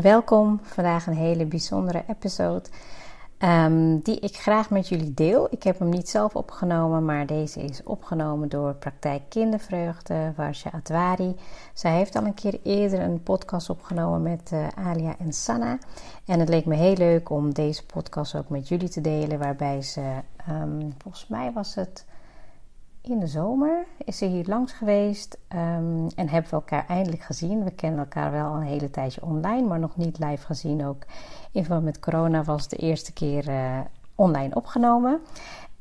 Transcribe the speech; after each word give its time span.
Welkom, 0.00 0.60
vandaag 0.62 1.06
een 1.06 1.16
hele 1.16 1.46
bijzondere 1.46 2.04
episode 2.08 2.62
um, 3.38 4.00
die 4.00 4.18
ik 4.18 4.36
graag 4.36 4.70
met 4.70 4.88
jullie 4.88 5.14
deel. 5.14 5.46
Ik 5.50 5.62
heb 5.62 5.78
hem 5.78 5.88
niet 5.88 6.08
zelf 6.08 6.36
opgenomen, 6.36 7.04
maar 7.04 7.26
deze 7.26 7.62
is 7.62 7.82
opgenomen 7.82 8.48
door 8.48 8.74
Praktijk 8.74 9.22
Kindervreugde, 9.28 10.32
Varsha 10.36 10.70
Atwari. 10.70 11.36
Zij 11.74 11.96
heeft 11.96 12.16
al 12.16 12.24
een 12.24 12.34
keer 12.34 12.60
eerder 12.62 13.00
een 13.00 13.22
podcast 13.22 13.70
opgenomen 13.70 14.22
met 14.22 14.50
uh, 14.52 14.66
Alia 14.88 15.14
en 15.18 15.32
Sanna. 15.32 15.78
En 16.26 16.40
het 16.40 16.48
leek 16.48 16.64
me 16.66 16.74
heel 16.74 16.96
leuk 16.96 17.30
om 17.30 17.54
deze 17.54 17.86
podcast 17.86 18.34
ook 18.34 18.48
met 18.48 18.68
jullie 18.68 18.88
te 18.88 19.00
delen, 19.00 19.38
waarbij 19.38 19.82
ze, 19.82 20.00
um, 20.50 20.94
volgens 20.98 21.28
mij 21.28 21.52
was 21.52 21.74
het 21.74 22.04
in 23.02 23.18
de 23.18 23.26
zomer 23.26 23.86
is 24.04 24.18
ze 24.18 24.24
hier 24.24 24.44
langs 24.46 24.72
geweest 24.72 25.38
um, 25.48 26.06
en 26.16 26.28
hebben 26.28 26.50
we 26.50 26.56
elkaar 26.56 26.86
eindelijk 26.88 27.22
gezien. 27.22 27.64
We 27.64 27.70
kennen 27.70 27.98
elkaar 27.98 28.30
wel 28.30 28.54
een 28.54 28.62
hele 28.62 28.90
tijdje 28.90 29.22
online, 29.22 29.66
maar 29.66 29.78
nog 29.78 29.96
niet 29.96 30.18
live 30.18 30.46
gezien. 30.46 30.86
Ook 30.86 31.02
in 31.52 31.64
verband 31.64 31.84
met 31.84 31.98
corona 31.98 32.44
was 32.44 32.68
de 32.68 32.76
eerste 32.76 33.12
keer 33.12 33.48
uh, 33.48 33.78
online 34.14 34.54
opgenomen. 34.54 35.20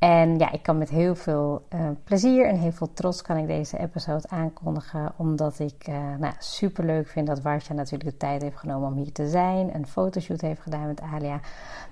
En 0.01 0.37
ja, 0.37 0.51
ik 0.51 0.63
kan 0.63 0.77
met 0.77 0.89
heel 0.89 1.15
veel 1.15 1.65
uh, 1.73 1.89
plezier 2.03 2.47
en 2.47 2.55
heel 2.55 2.71
veel 2.71 2.93
trots 2.93 3.21
kan 3.21 3.37
ik 3.37 3.47
deze 3.47 3.77
episode 3.77 4.29
aankondigen. 4.29 5.13
Omdat 5.17 5.59
ik 5.59 5.87
uh, 5.87 5.95
nou, 6.19 6.33
super 6.39 6.85
leuk 6.85 7.07
vind 7.07 7.27
dat 7.27 7.41
Warsja 7.41 7.73
natuurlijk 7.73 8.11
de 8.11 8.17
tijd 8.17 8.41
heeft 8.41 8.57
genomen 8.57 8.87
om 8.87 8.95
hier 8.95 9.11
te 9.11 9.29
zijn. 9.29 9.75
Een 9.75 9.87
fotoshoot 9.87 10.41
heeft 10.41 10.61
gedaan 10.61 10.87
met 10.87 11.01
Alia. 11.01 11.39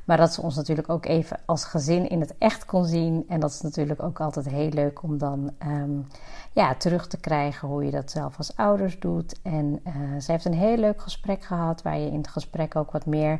Maar 0.06 0.18
dat 0.18 0.34
ze 0.34 0.42
ons 0.42 0.56
natuurlijk 0.56 0.90
ook 0.90 1.06
even 1.06 1.40
als 1.46 1.66
gezin 1.66 2.10
in 2.10 2.20
het 2.20 2.38
echt 2.38 2.66
kon 2.66 2.86
zien. 2.86 3.26
En 3.28 3.40
dat 3.40 3.50
is 3.50 3.62
natuurlijk 3.62 4.04
ook 4.04 4.20
altijd 4.20 4.50
heel 4.50 4.70
leuk 4.70 5.04
om 5.04 5.18
dan 5.18 5.52
um, 5.68 6.08
ja, 6.52 6.76
terug 6.76 7.08
te 7.08 7.20
krijgen 7.20 7.68
hoe 7.68 7.86
je 7.86 7.92
dat 7.92 8.12
zelf 8.12 8.38
als 8.38 8.56
ouders 8.56 9.00
doet. 9.00 9.40
En 9.44 9.82
uh, 9.88 10.20
ze 10.20 10.32
heeft 10.32 10.46
een 10.46 10.54
heel 10.54 10.78
leuk 10.78 11.02
gesprek 11.02 11.44
gehad 11.44 11.82
waar 11.82 11.98
je 11.98 12.12
in 12.12 12.18
het 12.18 12.28
gesprek 12.28 12.76
ook 12.76 12.92
wat 12.92 13.06
meer 13.06 13.40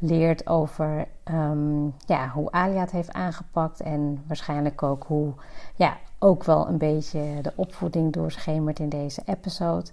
leert 0.00 0.46
over 0.46 1.08
um, 1.30 1.94
ja, 2.06 2.28
hoe 2.28 2.50
Alia 2.50 2.80
het 2.80 2.90
heeft 2.90 3.12
aangepakt. 3.12 3.80
En 3.80 4.24
waarschijnlijk 4.26 4.82
ook 4.82 5.04
hoe 5.06 5.32
ja, 5.74 5.96
ook 6.18 6.44
wel 6.44 6.68
een 6.68 6.78
beetje 6.78 7.20
de 7.42 7.52
opvoeding 7.54 8.12
doorschemert 8.12 8.78
in 8.78 8.88
deze 8.88 9.22
episode. 9.24 9.90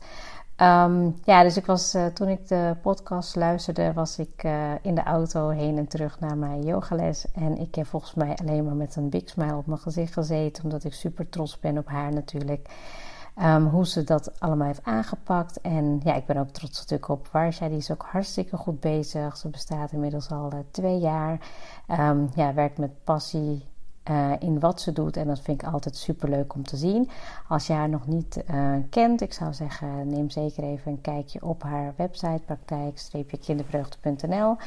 Um, 0.57 1.15
ja, 1.23 1.43
dus 1.43 1.57
ik 1.57 1.65
was, 1.65 1.95
uh, 1.95 2.05
toen 2.05 2.27
ik 2.27 2.47
de 2.47 2.75
podcast 2.81 3.35
luisterde, 3.35 3.93
was 3.93 4.19
ik 4.19 4.43
uh, 4.43 4.71
in 4.81 4.95
de 4.95 5.03
auto 5.03 5.49
heen 5.49 5.77
en 5.77 5.87
terug 5.87 6.19
naar 6.19 6.37
mijn 6.37 6.63
yogales. 6.63 7.25
En 7.33 7.57
ik 7.57 7.75
heb 7.75 7.85
volgens 7.85 8.13
mij 8.13 8.35
alleen 8.35 8.65
maar 8.65 8.75
met 8.75 8.95
een 8.95 9.09
big 9.09 9.29
smile 9.29 9.55
op 9.55 9.65
mijn 9.65 9.79
gezicht 9.79 10.13
gezeten, 10.13 10.63
omdat 10.63 10.83
ik 10.83 10.93
super 10.93 11.29
trots 11.29 11.59
ben 11.59 11.77
op 11.77 11.87
haar 11.87 12.13
natuurlijk. 12.13 12.69
Um, 13.41 13.65
hoe 13.65 13.87
ze 13.87 14.03
dat 14.03 14.39
allemaal 14.39 14.67
heeft 14.67 14.83
aangepakt. 14.83 15.61
En 15.61 16.01
ja, 16.03 16.15
ik 16.15 16.25
ben 16.25 16.37
ook 16.37 16.49
trots 16.49 16.79
natuurlijk 16.79 17.09
op 17.09 17.27
Warsha. 17.27 17.67
Die 17.67 17.77
is 17.77 17.91
ook 17.91 18.05
hartstikke 18.11 18.57
goed 18.57 18.79
bezig. 18.79 19.37
Ze 19.37 19.49
bestaat 19.49 19.91
inmiddels 19.91 20.29
al 20.29 20.53
uh, 20.53 20.59
twee 20.71 20.99
jaar. 20.99 21.39
Um, 21.87 22.29
ja, 22.35 22.53
werkt 22.53 22.77
met 22.77 23.03
passie 23.03 23.65
uh, 24.09 24.31
in 24.39 24.59
wat 24.59 24.81
ze 24.81 24.91
doet. 24.91 25.17
En 25.17 25.27
dat 25.27 25.39
vind 25.39 25.61
ik 25.61 25.67
altijd 25.67 25.95
super 25.95 26.29
leuk 26.29 26.53
om 26.53 26.63
te 26.63 26.77
zien. 26.77 27.09
Als 27.47 27.67
je 27.67 27.73
haar 27.73 27.89
nog 27.89 28.07
niet 28.07 28.43
uh, 28.51 28.75
kent, 28.89 29.21
ik 29.21 29.33
zou 29.33 29.53
zeggen, 29.53 30.09
neem 30.09 30.29
zeker 30.29 30.63
even 30.63 30.91
een 30.91 31.01
kijkje 31.01 31.43
op 31.43 31.63
haar 31.63 31.93
website 31.97 32.41
praktijk-kindervreugde.nl. 32.45 34.57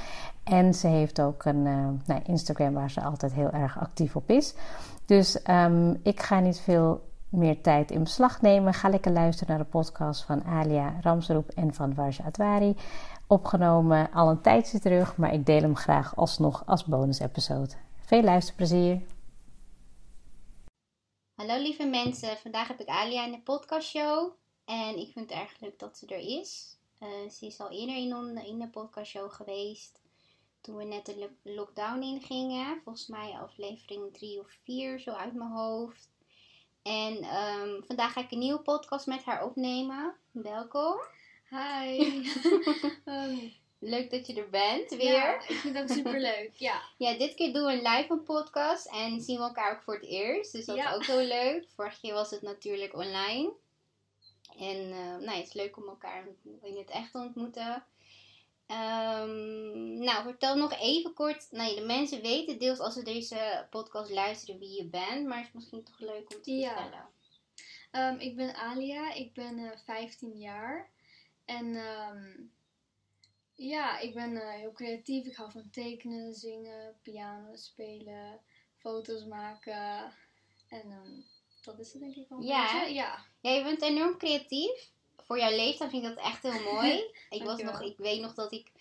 En 0.44 0.74
ze 0.74 0.86
heeft 0.86 1.20
ook 1.20 1.44
een 1.44 1.62
nou, 2.06 2.20
Instagram 2.22 2.72
waar 2.72 2.90
ze 2.90 3.02
altijd 3.02 3.32
heel 3.32 3.50
erg 3.50 3.80
actief 3.80 4.16
op 4.16 4.30
is. 4.30 4.54
Dus 5.04 5.40
um, 5.50 6.00
ik 6.02 6.20
ga 6.20 6.40
niet 6.40 6.60
veel 6.60 7.00
meer 7.36 7.60
tijd 7.60 7.90
in 7.90 8.02
beslag 8.02 8.40
nemen. 8.40 8.74
Ga 8.74 8.88
lekker 8.88 9.12
luisteren 9.12 9.56
naar 9.56 9.64
de 9.64 9.70
podcast 9.70 10.24
van 10.24 10.44
Alia 10.44 10.98
Ramsroep 11.00 11.50
en 11.50 11.74
van 11.74 11.94
Warja 11.94 12.24
Adwari. 12.24 12.76
Opgenomen 13.26 14.12
al 14.12 14.28
een 14.30 14.40
tijdje 14.40 14.80
terug, 14.80 15.16
maar 15.16 15.32
ik 15.32 15.46
deel 15.46 15.60
hem 15.60 15.76
graag 15.76 16.16
alsnog 16.16 16.62
als 16.66 16.84
bonus-episode. 16.84 17.74
Veel 18.00 18.22
luisterplezier! 18.22 19.00
Hallo 21.34 21.62
lieve 21.62 21.86
mensen, 21.86 22.36
vandaag 22.36 22.68
heb 22.68 22.80
ik 22.80 22.88
Alia 22.88 23.24
in 23.24 23.32
de 23.32 23.40
podcastshow. 23.40 24.32
En 24.64 24.98
ik 24.98 25.12
vind 25.12 25.30
het 25.30 25.38
erg 25.38 25.60
leuk 25.60 25.78
dat 25.78 25.98
ze 25.98 26.06
er 26.06 26.38
is. 26.40 26.76
Uh, 27.00 27.30
ze 27.30 27.46
is 27.46 27.60
al 27.60 27.70
eerder 27.70 27.96
in, 27.96 28.38
in 28.46 28.58
de 28.58 28.68
podcastshow 28.68 29.32
geweest. 29.32 30.00
Toen 30.60 30.76
we 30.76 30.84
net 30.84 31.06
de 31.06 31.30
lockdown 31.42 32.02
ingingen. 32.02 32.80
Volgens 32.84 33.06
mij 33.06 33.30
aflevering 33.30 34.12
3 34.12 34.40
of 34.40 34.58
4, 34.64 34.98
zo 34.98 35.10
uit 35.10 35.34
mijn 35.34 35.50
hoofd. 35.50 36.08
En 36.86 37.24
um, 37.24 37.84
vandaag 37.86 38.12
ga 38.12 38.20
ik 38.20 38.30
een 38.30 38.38
nieuwe 38.38 38.60
podcast 38.60 39.06
met 39.06 39.24
haar 39.24 39.44
opnemen. 39.44 40.14
Welkom. 40.30 41.00
Hi. 41.48 42.22
um, 43.04 43.52
Leuk 43.78 44.10
dat 44.10 44.26
je 44.26 44.34
er 44.34 44.50
bent 44.50 44.90
weer. 44.90 45.12
Ja, 45.12 45.34
ik 45.34 45.56
vind 45.56 45.74
het 45.74 45.90
ook 45.90 45.96
super 45.96 46.20
leuk. 46.20 46.50
Ja. 46.52 46.82
ja, 46.98 47.18
dit 47.18 47.34
keer 47.34 47.52
doen 47.52 47.66
we 47.66 47.72
een 47.72 47.96
live 47.96 48.12
een 48.12 48.22
podcast 48.22 48.86
en 48.86 49.20
zien 49.20 49.36
we 49.36 49.42
elkaar 49.42 49.72
ook 49.72 49.82
voor 49.82 49.94
het 49.94 50.04
eerst. 50.04 50.52
Dus 50.52 50.64
dat 50.64 50.76
ja. 50.76 50.90
is 50.90 50.94
ook 50.94 51.04
heel 51.04 51.26
leuk. 51.26 51.66
Vorige 51.74 52.00
keer 52.00 52.12
was 52.12 52.30
het 52.30 52.42
natuurlijk 52.42 52.94
online. 52.94 53.52
En 54.58 54.88
uh, 54.88 55.16
nou, 55.16 55.30
het 55.30 55.46
is 55.46 55.52
leuk 55.52 55.76
om 55.76 55.88
elkaar 55.88 56.26
in 56.62 56.76
het 56.76 56.90
echt 56.90 57.12
te 57.12 57.18
ontmoeten. 57.18 57.84
Um, 58.68 59.98
nou, 59.98 60.22
vertel 60.22 60.56
nog 60.56 60.80
even 60.80 61.14
kort. 61.14 61.46
Nou, 61.50 61.74
de 61.74 61.84
mensen 61.84 62.22
weten 62.22 62.58
deels 62.58 62.78
als 62.78 62.94
ze 62.94 63.02
deze 63.02 63.66
podcast 63.70 64.10
luisteren 64.10 64.58
wie 64.58 64.76
je 64.76 64.86
bent. 64.86 65.26
Maar 65.26 65.38
het 65.38 65.46
is 65.46 65.52
misschien 65.52 65.84
toch 65.84 65.98
leuk 65.98 66.34
om 66.34 66.42
te 66.42 66.52
ja. 66.52 66.68
vertellen. 66.68 68.14
Um, 68.14 68.20
ik 68.20 68.36
ben 68.36 68.54
Alia. 68.54 69.12
Ik 69.12 69.34
ben 69.34 69.58
uh, 69.58 69.70
15 69.84 70.38
jaar. 70.38 70.90
En 71.44 71.76
um, 71.76 72.52
ja, 73.54 73.98
ik 73.98 74.14
ben 74.14 74.32
uh, 74.32 74.50
heel 74.50 74.72
creatief. 74.72 75.26
Ik 75.26 75.36
hou 75.36 75.50
van 75.50 75.70
tekenen, 75.70 76.34
zingen, 76.34 76.98
piano 77.02 77.56
spelen, 77.56 78.40
foto's 78.78 79.24
maken. 79.24 80.12
En 80.68 81.24
dat 81.62 81.78
is 81.78 81.92
het 81.92 82.02
denk 82.02 82.14
ik 82.14 82.28
wel. 82.28 82.40
Ja, 82.40 82.82
ja. 82.82 83.24
ja, 83.40 83.50
je 83.50 83.62
bent 83.62 83.82
enorm 83.82 84.16
creatief 84.16 84.94
voor 85.16 85.38
jouw 85.38 85.50
leeftijd 85.50 85.90
vind 85.90 86.04
ik 86.04 86.14
dat 86.14 86.24
echt 86.24 86.42
heel 86.42 86.72
mooi. 86.72 87.04
ik, 87.30 87.42
was 87.42 87.62
nog, 87.62 87.80
ik 87.80 87.98
weet 87.98 88.20
nog 88.20 88.34
dat 88.34 88.52
ik 88.52 88.72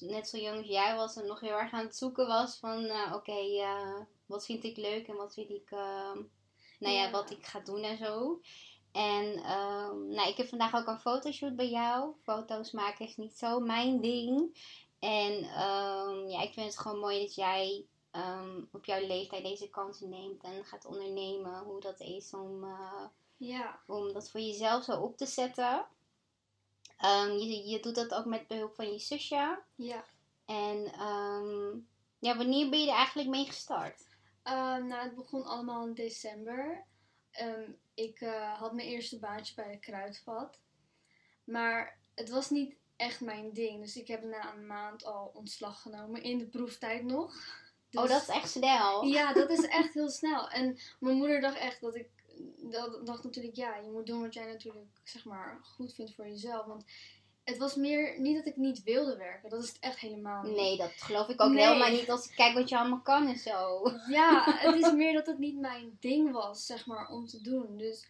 net 0.00 0.28
zo 0.28 0.36
jong 0.36 0.56
als 0.56 0.66
jij 0.66 0.96
was 0.96 1.16
en 1.16 1.26
nog 1.26 1.40
heel 1.40 1.58
erg 1.58 1.72
aan 1.72 1.84
het 1.84 1.96
zoeken 1.96 2.26
was 2.26 2.56
van 2.56 2.84
uh, 2.84 3.04
oké, 3.06 3.30
okay, 3.30 3.58
uh, 3.60 4.00
wat 4.26 4.44
vind 4.44 4.64
ik 4.64 4.76
leuk 4.76 5.08
en 5.08 5.16
wat 5.16 5.34
vind 5.34 5.50
ik, 5.50 5.70
uh, 5.70 6.12
nou 6.78 6.94
ja, 6.94 7.02
ja, 7.02 7.10
wat 7.10 7.30
ik 7.30 7.46
ga 7.46 7.60
doen 7.60 7.82
en 7.82 7.98
zo. 7.98 8.40
En 8.92 9.24
um, 9.24 10.08
nou, 10.08 10.28
ik 10.28 10.36
heb 10.36 10.48
vandaag 10.48 10.74
ook 10.74 10.86
een 10.86 11.00
fotoshoot 11.00 11.56
bij 11.56 11.70
jou. 11.70 12.14
Foto's 12.22 12.70
maken 12.70 13.06
is 13.06 13.16
niet 13.16 13.38
zo 13.38 13.60
mijn 13.60 14.00
ding. 14.00 14.56
En 14.98 15.32
um, 15.34 16.28
ja, 16.28 16.42
ik 16.42 16.52
vind 16.52 16.66
het 16.66 16.78
gewoon 16.78 16.98
mooi 16.98 17.20
dat 17.20 17.34
jij 17.34 17.86
um, 18.12 18.68
op 18.72 18.84
jouw 18.84 19.06
leeftijd 19.06 19.44
deze 19.44 19.68
kansen 19.68 20.08
neemt 20.08 20.42
en 20.42 20.64
gaat 20.64 20.86
ondernemen. 20.86 21.62
Hoe 21.64 21.80
dat 21.80 22.00
is 22.00 22.34
om 22.34 22.64
uh, 22.64 23.04
ja. 23.38 23.80
Om 23.86 24.12
dat 24.12 24.30
voor 24.30 24.40
jezelf 24.40 24.84
zo 24.84 25.00
op 25.00 25.16
te 25.16 25.26
zetten. 25.26 25.86
Um, 27.04 27.30
je, 27.38 27.68
je 27.68 27.80
doet 27.80 27.94
dat 27.94 28.14
ook 28.14 28.24
met 28.24 28.46
behulp 28.46 28.74
van 28.74 28.92
je 28.92 28.98
zusje. 28.98 29.62
Ja. 29.74 30.04
En 30.46 31.00
um, 31.00 31.88
ja, 32.18 32.36
wanneer 32.36 32.70
ben 32.70 32.80
je 32.80 32.90
er 32.90 32.96
eigenlijk 32.96 33.28
mee 33.28 33.46
gestart? 33.46 34.06
Um, 34.44 34.86
nou, 34.86 35.02
het 35.02 35.14
begon 35.14 35.44
allemaal 35.44 35.86
in 35.86 35.94
december. 35.94 36.84
ik 37.94 38.20
uh, 38.20 38.58
had 38.58 38.72
mijn 38.72 38.88
eerste 38.88 39.18
baantje 39.18 39.54
bij 39.54 39.70
de 39.70 39.78
kruidvat. 39.78 40.60
Maar 41.44 41.98
het 42.14 42.30
was 42.30 42.50
niet 42.50 42.76
echt 42.96 43.20
mijn 43.20 43.52
ding. 43.52 43.82
Dus 43.82 43.96
ik 43.96 44.08
heb 44.08 44.22
na 44.22 44.54
een 44.54 44.66
maand 44.66 45.04
al 45.04 45.30
ontslag 45.34 45.82
genomen. 45.82 46.22
In 46.22 46.38
de 46.38 46.46
proeftijd 46.46 47.04
nog. 47.04 47.32
Dus, 47.90 48.02
oh, 48.02 48.08
dat 48.08 48.22
is 48.22 48.28
echt 48.28 48.50
snel. 48.50 49.02
Ja, 49.02 49.32
dat 49.32 49.50
is 49.50 49.66
echt 49.66 49.94
heel 49.94 50.10
snel. 50.10 50.50
En 50.50 50.78
mijn 51.00 51.16
moeder 51.16 51.40
dacht 51.40 51.56
echt 51.56 51.80
dat 51.80 51.94
ik 51.94 52.10
dat 52.70 53.06
dacht 53.06 53.24
natuurlijk, 53.24 53.56
ja, 53.56 53.76
je 53.76 53.90
moet 53.90 54.06
doen 54.06 54.20
wat 54.20 54.34
jij 54.34 54.46
natuurlijk, 54.46 55.00
zeg 55.04 55.24
maar, 55.24 55.58
goed 55.62 55.94
vindt 55.94 56.14
voor 56.14 56.28
jezelf. 56.28 56.66
Want 56.66 56.84
het 57.44 57.58
was 57.58 57.74
meer, 57.74 58.20
niet 58.20 58.36
dat 58.36 58.46
ik 58.46 58.56
niet 58.56 58.82
wilde 58.82 59.16
werken. 59.16 59.50
Dat 59.50 59.62
is 59.62 59.68
het 59.68 59.78
echt 59.80 59.98
helemaal 59.98 60.42
niet. 60.42 60.56
Nee, 60.56 60.76
dat 60.76 60.90
geloof 60.90 61.28
ik 61.28 61.40
ook 61.40 61.52
nee. 61.52 61.66
helemaal 61.66 61.90
niet 61.90 62.10
als 62.10 62.28
ik 62.28 62.36
kijk 62.36 62.54
wat 62.54 62.68
je 62.68 62.78
allemaal 62.78 63.00
kan 63.00 63.28
en 63.28 63.38
zo. 63.38 63.90
Ja, 64.08 64.44
het 64.66 64.74
is 64.74 64.92
meer 64.92 65.12
dat 65.12 65.26
het 65.26 65.38
niet 65.38 65.58
mijn 65.58 65.96
ding 66.00 66.32
was, 66.32 66.66
zeg 66.66 66.86
maar, 66.86 67.08
om 67.08 67.26
te 67.26 67.40
doen. 67.40 67.76
Dus 67.76 68.06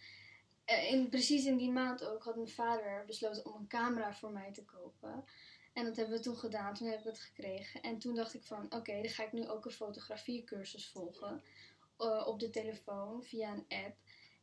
in, 0.90 1.08
precies 1.08 1.44
in 1.44 1.56
die 1.56 1.70
maand 1.70 2.04
ook 2.04 2.24
had 2.24 2.36
mijn 2.36 2.48
vader 2.48 3.04
besloten 3.06 3.46
om 3.46 3.54
een 3.54 3.68
camera 3.68 4.14
voor 4.14 4.30
mij 4.30 4.52
te 4.52 4.64
kopen. 4.64 5.24
En 5.72 5.84
dat 5.84 5.96
hebben 5.96 6.16
we 6.16 6.22
toen 6.22 6.36
gedaan. 6.36 6.74
Toen 6.74 6.88
heb 6.88 6.98
ik 6.98 7.04
het 7.04 7.20
gekregen. 7.20 7.82
En 7.82 7.98
toen 7.98 8.14
dacht 8.14 8.34
ik 8.34 8.44
van, 8.44 8.64
oké, 8.64 8.76
okay, 8.76 9.02
dan 9.02 9.10
ga 9.10 9.24
ik 9.24 9.32
nu 9.32 9.48
ook 9.48 9.64
een 9.64 9.70
fotografiecursus 9.70 10.88
volgen. 10.88 11.42
Uh, 11.98 12.26
op 12.26 12.40
de 12.40 12.50
telefoon, 12.50 13.22
via 13.22 13.52
een 13.52 13.84
app. 13.84 13.96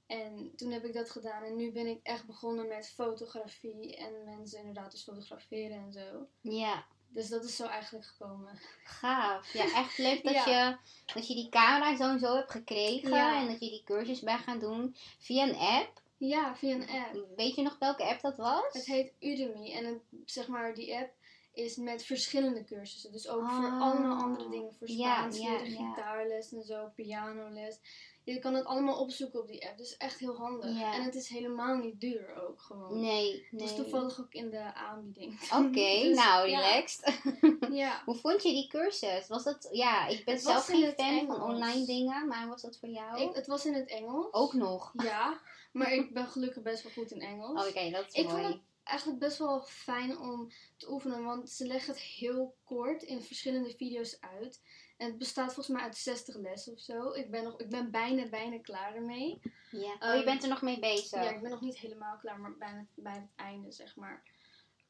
En 0.08 0.52
toen 0.56 0.72
heb 0.72 0.86
ik 0.86 0.94
dat 0.94 1.10
gedaan 1.10 1.44
en 1.44 1.56
nu 1.56 1.72
ben 1.72 1.88
ik 1.88 2.00
echt 2.04 2.26
begonnen 2.26 2.68
met 2.68 2.90
fotografie 2.90 3.96
en 3.96 4.24
mensen 4.26 4.60
inderdaad 4.60 4.92
dus 4.92 5.04
fotograferen 5.04 5.78
en 5.78 5.94
zo. 5.94 6.28
Ja. 6.42 6.86
Dus 7.08 7.30
dat 7.30 7.44
is 7.44 7.56
zo 7.56 7.66
eigenlijk 7.66 8.06
gekomen. 8.06 8.60
Gaaf. 8.84 9.54
Ja, 9.54 9.64
echt 9.64 9.98
leuk 9.98 10.24
dat, 10.24 10.34
ja. 10.46 10.46
je, 10.46 10.78
dat 11.14 11.28
je 11.28 11.34
die 11.34 11.50
camera 11.50 11.96
zo 11.96 12.10
en 12.10 12.20
zo 12.20 12.36
hebt 12.36 12.52
gekregen 12.52 13.10
ja. 13.10 13.42
en 13.42 13.48
dat 13.48 13.60
je 13.60 13.70
die 13.70 13.84
cursus 13.86 14.20
bij 14.20 14.38
gaan 14.38 14.60
doen 14.60 14.96
via 15.20 15.44
een 15.48 15.56
app. 15.56 16.02
Ja, 16.18 16.56
via 16.56 16.76
een 16.76 16.90
app. 16.90 17.26
Weet 17.36 17.56
je 17.56 17.62
nog 17.62 17.78
welke 17.80 18.04
app 18.04 18.22
dat 18.22 18.38
was? 18.38 18.74
Het 18.74 18.86
heet 18.86 19.14
Udemy 19.20 19.74
en 19.74 19.86
het, 19.86 20.00
zeg 20.26 20.48
maar 20.48 20.74
die 20.74 20.96
app 20.96 21.14
is 21.56 21.76
met 21.76 22.04
verschillende 22.04 22.64
cursussen. 22.64 23.12
Dus 23.12 23.28
ook 23.28 23.50
voor 23.50 23.66
Ah. 23.66 23.82
allemaal 23.82 24.18
andere 24.24 24.50
dingen. 24.50 24.74
Voor 24.74 24.88
Spaans 24.88 25.40
gitaarles 25.64 26.52
en 26.52 26.64
zo, 26.64 26.90
pianoles. 26.96 27.80
Je 28.24 28.40
kan 28.40 28.54
het 28.54 28.66
allemaal 28.66 29.00
opzoeken 29.00 29.40
op 29.40 29.48
die 29.48 29.68
app. 29.68 29.78
Dus 29.78 29.98
echt 29.98 30.20
heel 30.20 30.36
handig. 30.36 30.82
En 30.82 31.04
het 31.04 31.16
is 31.16 31.28
helemaal 31.28 31.78
niet 31.78 32.00
duur 32.00 32.44
ook 32.48 32.62
gewoon. 32.62 33.00
Nee, 33.00 33.32
Het 33.32 33.52
nee. 33.52 33.62
was 33.62 33.76
toevallig 33.76 34.20
ook 34.20 34.34
in 34.34 34.50
de 34.50 34.74
aanbieding. 34.74 35.42
Oké, 35.54 36.02
Dus, 36.08 36.16
nou, 36.16 36.50
relaxed. 36.50 37.20
Ja. 37.82 38.02
Hoe 38.06 38.16
vond 38.16 38.44
je 38.44 38.50
die 38.50 38.68
cursus? 38.68 39.28
Was 39.28 39.44
dat, 39.44 39.68
ja, 39.72 40.08
ik 40.08 40.26
ben 40.26 40.34
Het 40.34 40.44
zelf 40.44 40.66
geen 40.66 40.84
het 40.86 40.96
fan 40.96 41.26
van 41.26 41.42
online 41.42 41.86
dingen, 41.86 42.28
maar 42.28 42.48
was 42.48 42.62
dat 42.62 42.78
voor 42.78 42.90
jou? 42.90 43.22
Ik, 43.22 43.36
het 43.36 43.48
was 43.48 43.66
in 43.66 43.74
het 43.74 43.90
Engels. 43.90 44.34
Ook 44.34 44.54
nog. 44.54 44.92
Ja, 44.94 45.40
maar 45.72 45.94
ik 46.00 46.14
ben 46.14 46.28
gelukkig 46.28 46.64
best 46.64 46.84
wel 46.84 46.92
goed 46.92 47.12
in 47.12 47.22
Engels. 47.22 47.68
Oké, 47.68 47.90
dat 47.90 48.06
is 48.08 48.14
Ik 48.14 48.28
mooi. 48.28 48.62
Eigenlijk 48.86 49.20
best 49.20 49.38
wel 49.38 49.62
fijn 49.64 50.18
om 50.18 50.52
te 50.78 50.92
oefenen, 50.92 51.24
want 51.24 51.50
ze 51.50 51.68
leggen 51.68 51.94
het 51.94 52.02
heel 52.02 52.56
kort 52.64 53.04
in 53.04 53.22
verschillende 53.22 53.76
video's 53.76 54.18
uit. 54.20 54.62
En 54.98 55.08
het 55.08 55.18
bestaat 55.18 55.54
volgens 55.54 55.76
mij 55.76 55.84
uit 55.84 55.98
60 55.98 56.36
lessen 56.36 56.74
of 56.74 56.80
zo. 56.80 57.12
Ik 57.12 57.32
ben, 57.32 57.44
nog, 57.44 57.60
ik 57.60 57.70
ben 57.70 57.92
bijna, 57.92 58.30
bijna 58.30 58.60
klaar 58.60 58.96
ermee. 58.96 59.42
Ja. 59.72 59.94
Oh, 59.94 59.98
Ehm, 60.00 60.18
je 60.18 60.24
bent 60.24 60.44
er 60.44 60.50
nog 60.50 60.62
mee 60.62 60.80
bezig? 60.80 61.24
Ja, 61.24 61.30
ik 61.30 61.42
ben 61.42 61.52
nog 61.52 61.62
niet 61.62 61.78
helemaal 61.78 62.18
klaar, 62.18 62.40
maar 62.40 62.58
bijna 62.58 62.86
bij 62.96 63.14
het 63.14 63.30
einde, 63.36 63.72
zeg 63.72 63.96
maar. 63.96 64.24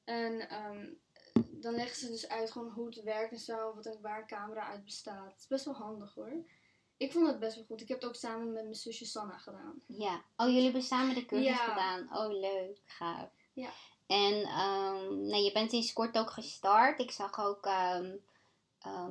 En 0.04 0.50
ehm, 0.50 0.88
dan 1.52 1.76
leggen 1.76 1.96
ze 1.96 2.08
dus 2.08 2.28
uit 2.28 2.52
gewoon 2.52 2.70
hoe 2.70 2.86
het 2.86 3.04
werkt 3.04 3.32
en 3.32 3.40
zo, 3.40 3.74
wat 3.76 3.86
een, 3.86 4.02
waar 4.02 4.28
camera 4.28 4.68
uit 4.68 4.84
bestaat. 4.84 5.32
Het 5.32 5.40
is 5.40 5.48
best 5.48 5.66
wel 5.66 5.74
handig 5.74 6.14
hoor. 6.14 6.32
Ik 6.98 7.12
vond 7.12 7.28
het 7.28 7.40
best 7.40 7.56
wel 7.56 7.66
goed. 7.66 7.82
Ik 7.82 7.88
heb 7.88 7.98
het 8.02 8.08
ook 8.08 8.16
samen 8.16 8.54
met 8.54 8.64
mijn 8.64 8.76
zusje 8.76 9.06
Sanna 9.06 9.38
gedaan. 9.38 9.82
Ja. 9.88 10.24
Oh, 10.38 10.48
jullie 10.48 10.64
hebben 10.64 10.82
samen 10.82 11.16
de 11.16 11.26
cursus 11.26 11.48
Ja. 11.48 11.56
gedaan. 11.56 12.18
Oh, 12.18 12.40
leuk. 12.40 12.82
Gaaf. 12.86 13.30
Ja. 13.56 13.70
En 14.08 14.34
ehm, 14.44 15.28
nou, 15.28 15.44
je 15.44 15.52
bent 15.54 15.70
sinds 15.72 15.94
kort 15.94 16.18
ook 16.18 16.30
gestart. 16.30 17.00
Ik 17.00 17.12
zag 17.12 17.40
ook... 17.40 17.66
ehm, 17.66 18.12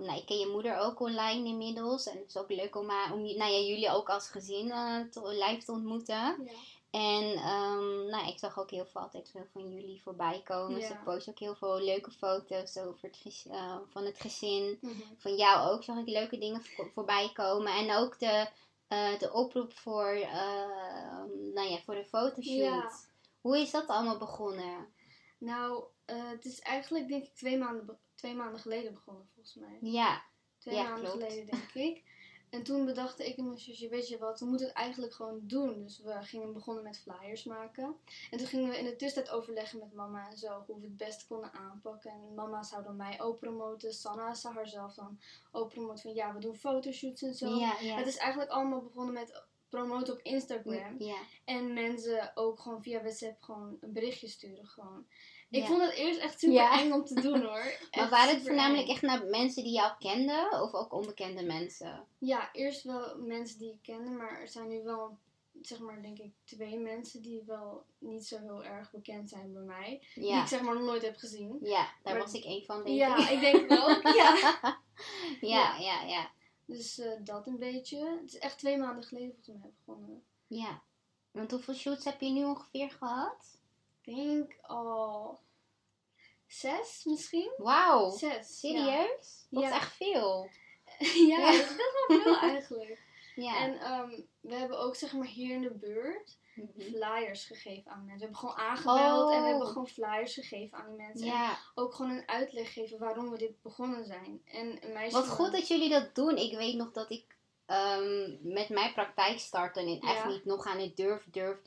nou, 0.00 0.16
ik 0.16 0.26
ken 0.26 0.38
je 0.38 0.46
moeder 0.52 0.78
ook 0.78 1.00
online 1.00 1.48
inmiddels. 1.48 2.06
En 2.06 2.18
het 2.18 2.28
is 2.28 2.36
ook 2.36 2.50
leuk 2.50 2.76
om, 2.76 2.88
haar- 2.88 3.12
om 3.12 3.20
nou, 3.22 3.52
ja, 3.52 3.58
jullie 3.58 3.90
ook 3.90 4.10
als 4.10 4.28
gezin 4.28 4.70
eh, 4.70 5.00
te, 5.10 5.28
live 5.28 5.64
te 5.64 5.72
ontmoeten. 5.72 6.14
Ja. 6.44 6.52
En 6.90 7.34
nou, 8.10 8.28
ik 8.28 8.38
zag 8.38 8.58
ook 8.58 8.70
heel 8.70 8.86
veel, 8.86 9.00
altijd 9.00 9.30
veel 9.30 9.46
van 9.52 9.70
jullie 9.72 10.02
voorbij 10.02 10.40
komen. 10.44 10.80
Ja. 10.80 10.86
Ze 10.86 10.96
posten 11.04 11.32
ook 11.32 11.38
heel 11.38 11.54
veel 11.54 11.80
leuke 11.80 12.10
foto's 12.10 12.76
over 12.76 13.08
het, 13.22 13.44
eh, 13.50 13.76
van 13.90 14.04
het 14.04 14.20
gezin. 14.20 14.78
Mhm. 14.80 14.94
Van 15.16 15.34
jou 15.36 15.70
ook 15.72 15.82
zag 15.84 15.96
ik 15.96 16.08
leuke 16.08 16.38
dingen 16.38 16.62
voor- 16.64 16.90
voorbij 16.94 17.30
komen. 17.32 17.72
En 17.72 17.96
ook 17.96 18.18
de, 18.18 18.46
eh, 18.88 19.18
de 19.18 19.32
oproep 19.32 19.72
voor, 19.72 20.18
nou 21.54 21.68
ja, 21.68 21.78
voor 21.84 21.94
de 21.94 22.04
fotoshoot. 22.04 23.12
Hoe 23.44 23.58
is 23.58 23.70
dat 23.70 23.86
allemaal 23.86 24.18
begonnen? 24.18 24.86
Nou, 25.38 25.84
eh, 26.04 26.28
het 26.30 26.44
is 26.44 26.60
eigenlijk 26.60 27.08
denk 27.08 27.24
ik 27.24 27.34
twee 27.34 27.58
maanden, 27.58 27.98
twee 28.14 28.34
maanden 28.34 28.60
geleden 28.60 28.92
begonnen 28.92 29.26
volgens 29.34 29.54
mij. 29.54 29.78
Ja, 29.80 30.22
Twee 30.58 30.74
Ja, 30.74 30.82
maanden 30.82 31.10
klopt. 31.10 31.22
geleden 31.22 31.46
denk 31.50 31.74
ik. 31.88 32.02
En 32.50 32.62
toen 32.62 32.84
bedacht 32.84 33.20
ik 33.20 33.36
en 33.36 33.44
mijn 33.44 33.58
zusje, 33.58 33.88
weet 33.88 34.08
je 34.08 34.18
wat, 34.18 34.40
we 34.40 34.46
moeten 34.46 34.66
het 34.66 34.76
eigenlijk 34.76 35.14
gewoon 35.14 35.40
doen. 35.42 35.82
Dus 35.82 35.98
we 36.00 36.22
gingen 36.22 36.52
begonnen 36.52 36.82
met 36.82 36.98
flyers 36.98 37.44
maken. 37.44 37.96
En 38.30 38.38
toen 38.38 38.46
gingen 38.46 38.70
we 38.70 38.78
in 38.78 38.84
de 38.84 38.96
tussentijd 38.96 39.36
overleggen 39.36 39.78
met 39.78 39.92
mama 39.94 40.30
en 40.30 40.36
zo, 40.38 40.64
hoe 40.66 40.80
we 40.80 40.86
het 40.86 40.96
beste 40.96 41.26
konden 41.26 41.52
aanpakken. 41.52 42.10
En 42.10 42.34
mama 42.34 42.62
zou 42.62 42.82
dan 42.82 42.96
mij 42.96 43.20
ook 43.20 43.38
promoten, 43.38 43.94
Sanna 43.94 44.34
zou 44.34 44.54
haarzelf 44.54 44.94
dan 44.94 45.20
ook 45.52 45.68
promoten 45.68 45.98
van 46.02 46.14
ja, 46.14 46.34
we 46.34 46.40
doen 46.40 46.56
fotoshoots 46.56 47.22
en 47.22 47.34
zo. 47.34 47.48
ja, 47.48 47.74
ja. 47.80 47.96
Het 47.96 48.06
is 48.06 48.16
eigenlijk 48.16 48.50
allemaal 48.50 48.82
begonnen 48.82 49.14
met 49.14 49.42
promoten 49.74 50.12
op 50.14 50.20
Instagram. 50.22 50.94
ja. 50.98 51.16
En 51.44 51.72
mensen 51.72 52.32
ook 52.34 52.60
gewoon 52.60 52.82
via 52.82 53.00
WhatsApp 53.00 53.42
gewoon 53.42 53.76
een 53.80 53.92
berichtje 53.92 54.28
sturen 54.28 54.66
gewoon. 54.66 55.06
Ik 55.50 55.60
Ja. 55.60 55.66
vond 55.66 55.82
het 55.82 55.92
eerst 55.94 56.20
echt 56.20 56.38
super 56.38 56.54
Ja. 56.56 56.80
eng 56.80 56.92
om 56.92 57.04
te 57.04 57.20
doen 57.20 57.42
hoor. 57.48 57.78
Maar 57.96 58.08
waren 58.10 58.34
het 58.34 58.42
voornamelijk 58.44 58.86
eng. 58.86 58.92
echt 58.92 59.02
naar 59.02 59.24
mensen 59.26 59.62
die 59.62 59.72
jou 59.72 59.92
kenden 59.98 60.62
of 60.62 60.72
ook 60.72 60.92
onbekende 60.92 61.42
mensen? 61.44 62.04
Ja, 62.18 62.48
eerst 62.52 62.82
wel 62.82 63.18
mensen 63.18 63.58
die 63.58 63.70
ik 63.70 63.78
kende, 63.82 64.10
maar 64.10 64.40
er 64.40 64.48
zijn 64.48 64.68
nu 64.68 64.82
wel, 64.82 65.18
zeg 65.62 65.78
maar, 65.78 66.02
denk 66.02 66.18
ik, 66.18 66.32
twee 66.44 66.78
mensen 66.78 67.22
die 67.22 67.42
wel 67.46 67.84
niet 67.98 68.26
zo 68.26 68.38
heel 68.38 68.64
erg 68.64 68.90
bekend 68.90 69.28
zijn 69.30 69.52
bij 69.52 69.62
mij. 69.62 70.02
Die 70.14 70.34
ik 70.40 70.46
zeg 70.46 70.60
maar 70.62 70.74
nog 70.74 70.84
nooit 70.84 71.02
heb 71.02 71.16
gezien. 71.16 71.58
ja 71.62 71.88
daar 72.02 72.14
Maar- 72.14 72.22
was 72.22 72.32
ik 72.32 72.44
één 72.44 72.64
van, 72.64 72.84
denk 72.84 72.96
Ja, 72.96 73.16
ik. 73.16 73.30
ik 73.30 73.40
denk 73.40 73.72
ook. 73.72 74.00
Ja. 74.20 74.36
ja, 75.40 75.76
ja, 75.78 76.02
ja. 76.02 76.30
Dus 76.66 76.98
eh, 76.98 77.12
dat 77.20 77.46
een 77.46 77.58
beetje. 77.58 78.18
Het 78.20 78.32
is 78.32 78.38
echt 78.38 78.58
twee 78.58 78.78
maanden 78.78 79.04
geleden 79.04 79.34
volgens 79.34 79.56
mij 79.62 79.72
begonnen. 79.84 80.24
Ja. 80.46 80.82
Want 81.30 81.50
hoeveel 81.50 81.74
shoots 81.74 82.04
heb 82.04 82.20
je 82.20 82.30
nu 82.30 82.44
ongeveer 82.44 82.90
gehad? 82.90 83.58
Ik 84.02 84.14
denk 84.14 84.56
al 84.62 85.38
zes 86.46 87.04
misschien? 87.04 87.52
Wauw. 87.56 88.10
Zes. 88.10 88.58
Serieus? 88.58 89.46
Dat 89.50 89.62
Ja. 89.62 89.68
is 89.68 89.74
echt 89.74 89.92
veel. 89.92 90.48
Ja, 91.28 91.50
dat 91.52 91.54
is 91.54 91.76
best 91.76 91.78
wel 92.08 92.22
veel 92.22 92.36
eigenlijk. 92.50 93.02
Ja. 93.34 93.56
En 93.58 93.78
ehm, 93.80 94.20
we 94.44 94.54
hebben 94.54 94.78
ook 94.78 94.96
zeg 94.96 95.12
maar 95.12 95.26
hier 95.26 95.54
in 95.54 95.62
de 95.62 95.70
buurt 95.74 96.38
Mhm. 96.54 96.80
flyers 96.80 97.44
gegeven 97.44 97.90
aan 97.90 97.98
mensen. 98.04 98.14
We 98.14 98.22
hebben 98.22 98.36
gewoon 98.38 98.54
aangebeld 98.56 99.30
en 99.32 99.36
we 99.38 99.42
Oh. 99.44 99.48
hebben 99.50 99.66
gewoon 99.66 99.86
flyers 99.88 100.34
gegeven 100.34 100.78
aan 100.78 100.86
die 100.86 100.96
mensen. 100.96 101.26
En 101.26 101.32
ja. 101.32 101.58
ook 101.74 101.94
gewoon 101.94 102.10
een 102.10 102.28
uitleg 102.28 102.72
geven 102.72 102.98
waarom 102.98 103.30
we 103.30 103.38
dit 103.38 103.62
begonnen 103.62 104.04
zijn. 104.04 104.42
En 104.44 104.84
een 104.84 104.92
meisje 104.92 105.16
Wat 105.16 105.26
van- 105.26 105.34
goed 105.36 105.52
dat 105.52 105.68
jullie 105.68 105.88
dat 105.90 106.14
doen. 106.14 106.36
Ik 106.36 106.56
weet 106.56 106.74
nog 106.74 106.92
dat 106.92 107.10
ik 107.10 107.32
ehm, 107.66 108.36
met 108.52 108.68
mijn 108.68 108.92
praktijk 108.92 109.38
startte 109.38 109.80
en 109.80 109.86
echt 110.00 110.22
Ja. 110.22 110.28
niet 110.28 110.44
nog 110.44 110.66
aan 110.66 110.78
het 110.78 110.96
durf, 110.96 111.26
durf 111.30 111.58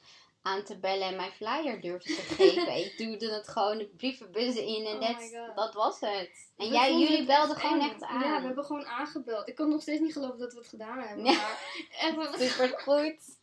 aan 0.48 0.64
te 0.64 0.78
bellen 0.80 1.08
en 1.08 1.16
mijn 1.16 1.32
flyer 1.32 1.82
durfde 1.82 2.16
te 2.16 2.22
geven. 2.22 2.76
ik 2.86 2.98
duwde 2.98 3.34
het 3.34 3.48
gewoon 3.48 3.78
de 3.78 3.86
brievenbussen 3.86 4.66
in 4.66 4.86
en 4.86 4.96
Oh 4.96 5.56
dat, 5.56 5.74
was 5.74 6.00
het. 6.00 6.30
En 6.58 6.68
We 6.68 6.74
jij, 6.74 7.00
jullie 7.00 7.26
belden 7.26 7.56
echt 7.56 7.66
gewoon 7.66 7.80
echt 7.80 8.04
aan. 8.04 8.20
Ja, 8.20 8.40
we 8.40 8.46
hebben 8.46 8.66
gewoon 8.66 8.86
aangebeld. 8.86 9.48
Ik 9.48 9.56
kan 9.56 9.70
nog 9.70 9.82
steeds 9.82 10.00
niet 10.00 10.14
geloven 10.14 10.40
dat 10.40 10.54
we 10.54 10.60
het 10.60 10.68
gedaan 10.68 11.00
hebben. 11.00 11.26
Ja. 11.26 11.32
Maar 11.32 11.60
echt, 12.02 12.38
we 12.38 12.48
Super 12.48 12.80
goed. 12.80 13.40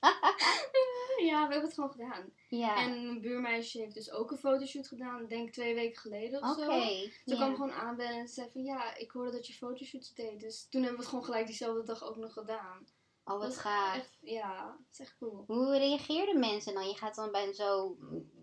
ja, 1.31 1.47
we 1.47 1.53
hebben 1.53 1.61
het 1.61 1.75
gewoon 1.75 1.91
gedaan. 1.91 2.33
Ja. 2.49 2.77
En 2.77 3.07
mijn 3.07 3.21
buurmeisje 3.21 3.79
heeft 3.79 3.95
dus 3.95 4.11
ook 4.11 4.31
een 4.31 4.39
fotoshoot 4.39 4.89
gedaan. 4.89 5.27
Denk 5.27 5.51
twee 5.51 5.75
weken 5.75 6.01
geleden 6.01 6.43
of 6.43 6.57
zo. 6.57 6.81
Ze 7.27 7.35
kwam 7.35 7.55
gewoon 7.55 7.73
aanbellen 7.73 8.19
en 8.19 8.29
ze 8.29 8.35
zei 8.35 8.49
van 8.53 8.63
ja, 8.63 8.97
ik 8.97 9.11
hoorde 9.11 9.31
dat 9.31 9.47
je 9.47 9.53
fotoshoots 9.53 10.15
deed. 10.15 10.41
Dus 10.41 10.67
toen 10.71 10.81
hebben 10.81 10.99
we 10.99 11.05
het 11.05 11.11
gewoon 11.11 11.25
gelijk 11.25 11.47
diezelfde 11.47 11.85
dag 11.85 12.05
ook 12.05 12.17
nog 12.17 12.33
gedaan. 12.33 12.87
Oh, 13.25 13.41
Dat 13.41 13.43
wat 13.49 13.57
gaaf. 13.57 13.97
Echt, 13.97 14.19
ja, 14.21 14.67
dat 14.67 14.87
is 14.93 15.01
echt 15.01 15.17
cool. 15.19 15.45
Hoe 15.47 15.79
reageerden 15.79 16.39
mensen 16.41 16.75
dan? 16.75 16.89
Je 16.89 16.95
gaat 16.97 17.15
dan 17.15 17.31
bij 17.33 17.53
zo... 17.53 17.97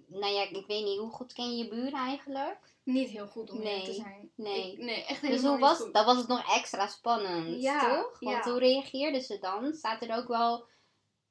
Nou 0.07 0.33
ja, 0.33 0.41
ik 0.49 0.65
weet 0.67 0.83
niet, 0.83 0.99
hoe 0.99 1.09
goed 1.11 1.33
ken 1.33 1.51
je 1.57 1.63
je 1.63 1.69
buren 1.69 1.93
eigenlijk? 1.99 2.59
Niet 2.83 3.09
heel 3.09 3.27
goed 3.27 3.49
om 3.51 3.57
eerlijk 3.61 3.83
te 3.83 3.89
Nee, 3.89 3.95
zijn. 3.99 4.31
nee. 4.35 4.71
Ik- 4.71 4.77
nee, 4.79 5.05
echt 5.05 5.21
Dus 5.21 5.29
helemaal 5.29 5.49
hoe 5.51 5.59
niet 5.59 5.67
was 5.69 5.77
goed. 5.79 5.93
Dan 5.93 6.05
was 6.05 6.17
het 6.17 6.27
nog 6.27 6.55
extra 6.55 6.87
spannend, 6.87 7.61
Ja, 7.61 7.79
toch? 7.95 8.19
Want 8.19 8.45
ja. 8.45 8.51
hoe 8.51 8.59
reageerden 8.59 9.21
ze 9.21 9.39
dan? 9.39 9.73
Zaten 9.73 10.09
er 10.09 10.17
ook 10.17 10.27
wel 10.27 10.65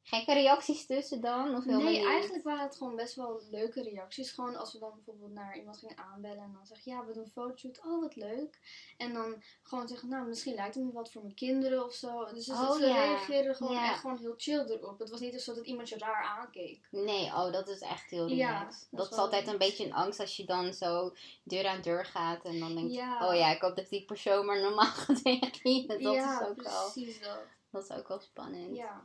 gekke 0.02 0.32
reacties 0.32 0.86
tussen 0.86 1.20
dan? 1.20 1.56
Of 1.56 1.64
Nee, 1.64 1.76
niet? 1.98 2.04
eigenlijk 2.06 2.44
waren 2.44 2.64
het 2.64 2.76
gewoon 2.76 2.96
best 2.96 3.14
wel 3.14 3.40
leuke 3.50 3.82
reacties. 3.82 4.30
Gewoon 4.32 4.56
als 4.56 4.72
we 4.72 4.78
dan 4.78 4.92
bijvoorbeeld 4.94 5.32
naar 5.32 5.56
iemand 5.58 5.78
gingen 5.78 5.98
aanbellen 5.98 6.42
en 6.42 6.52
dan 6.52 6.66
zeg 6.66 6.78
je, 6.80 6.90
ja, 6.90 7.04
we 7.04 7.12
doen 7.12 7.22
een 7.24 7.30
fotoshoot. 7.30 7.80
Oh, 7.84 8.00
wat 8.00 8.16
leuk. 8.16 8.58
En 8.96 9.12
dan 9.14 9.42
gewoon 9.62 9.88
zeggen, 9.88 10.08
nou, 10.08 10.26
misschien 10.28 10.54
lijkt 10.54 10.74
het 10.74 10.84
me 10.84 10.92
wat 10.92 11.10
voor 11.12 11.22
mijn 11.22 11.34
kinderen 11.34 11.84
of 11.84 11.92
zo. 11.94 12.24
Dus 12.34 12.44
ze, 12.44 12.52
Oh, 12.52 12.72
ze 12.72 12.86
ja. 12.86 13.04
reageerden 13.04 13.54
gewoon 13.54 13.72
Ja. 13.72 13.90
echt 13.90 14.00
gewoon 14.00 14.18
heel 14.18 14.34
chill 14.36 14.64
erop. 14.68 14.98
Het 14.98 15.10
was 15.10 15.20
niet 15.20 15.40
zo 15.40 15.54
dat 15.54 15.66
iemand 15.66 15.88
je 15.88 15.98
raar 15.98 16.24
aankeek. 16.24 16.88
Nee, 16.90 17.24
oh, 17.26 17.52
dat 17.52 17.68
is 17.68 17.80
echt 17.80 18.10
heel 18.10 18.26
Ja, 18.28 18.64
dat 18.64 18.76
dat 18.90 19.10
is 19.10 19.16
altijd 19.18 19.46
een 19.48 19.58
beetje 19.58 19.84
een 19.84 19.94
angst 19.94 20.20
als 20.20 20.36
je 20.36 20.44
dan 20.44 20.72
zo 20.74 21.14
deur 21.44 21.66
aan 21.66 21.80
deur 21.80 22.04
gaat. 22.04 22.44
En 22.44 22.58
dan 22.58 22.74
denk 22.74 22.86
je, 22.88 22.92
Ja. 22.96 23.28
oh 23.28 23.34
ja, 23.36 23.50
ik 23.50 23.60
hoop 23.60 23.76
dat 23.76 23.88
die 23.88 24.04
persoon 24.04 24.46
maar 24.46 24.60
normaal 24.60 24.84
gaat 25.06 25.20
reageren. 25.22 25.86
Dat 26.02 26.14
ja, 26.14 26.40
is 26.40 26.46
ook 26.48 26.56
precies 26.56 27.20
dat. 27.20 27.38
dat 27.70 27.82
is 27.82 27.90
ook 27.96 28.08
wel 28.08 28.20
spannend. 28.20 28.76
Ja. 28.76 29.04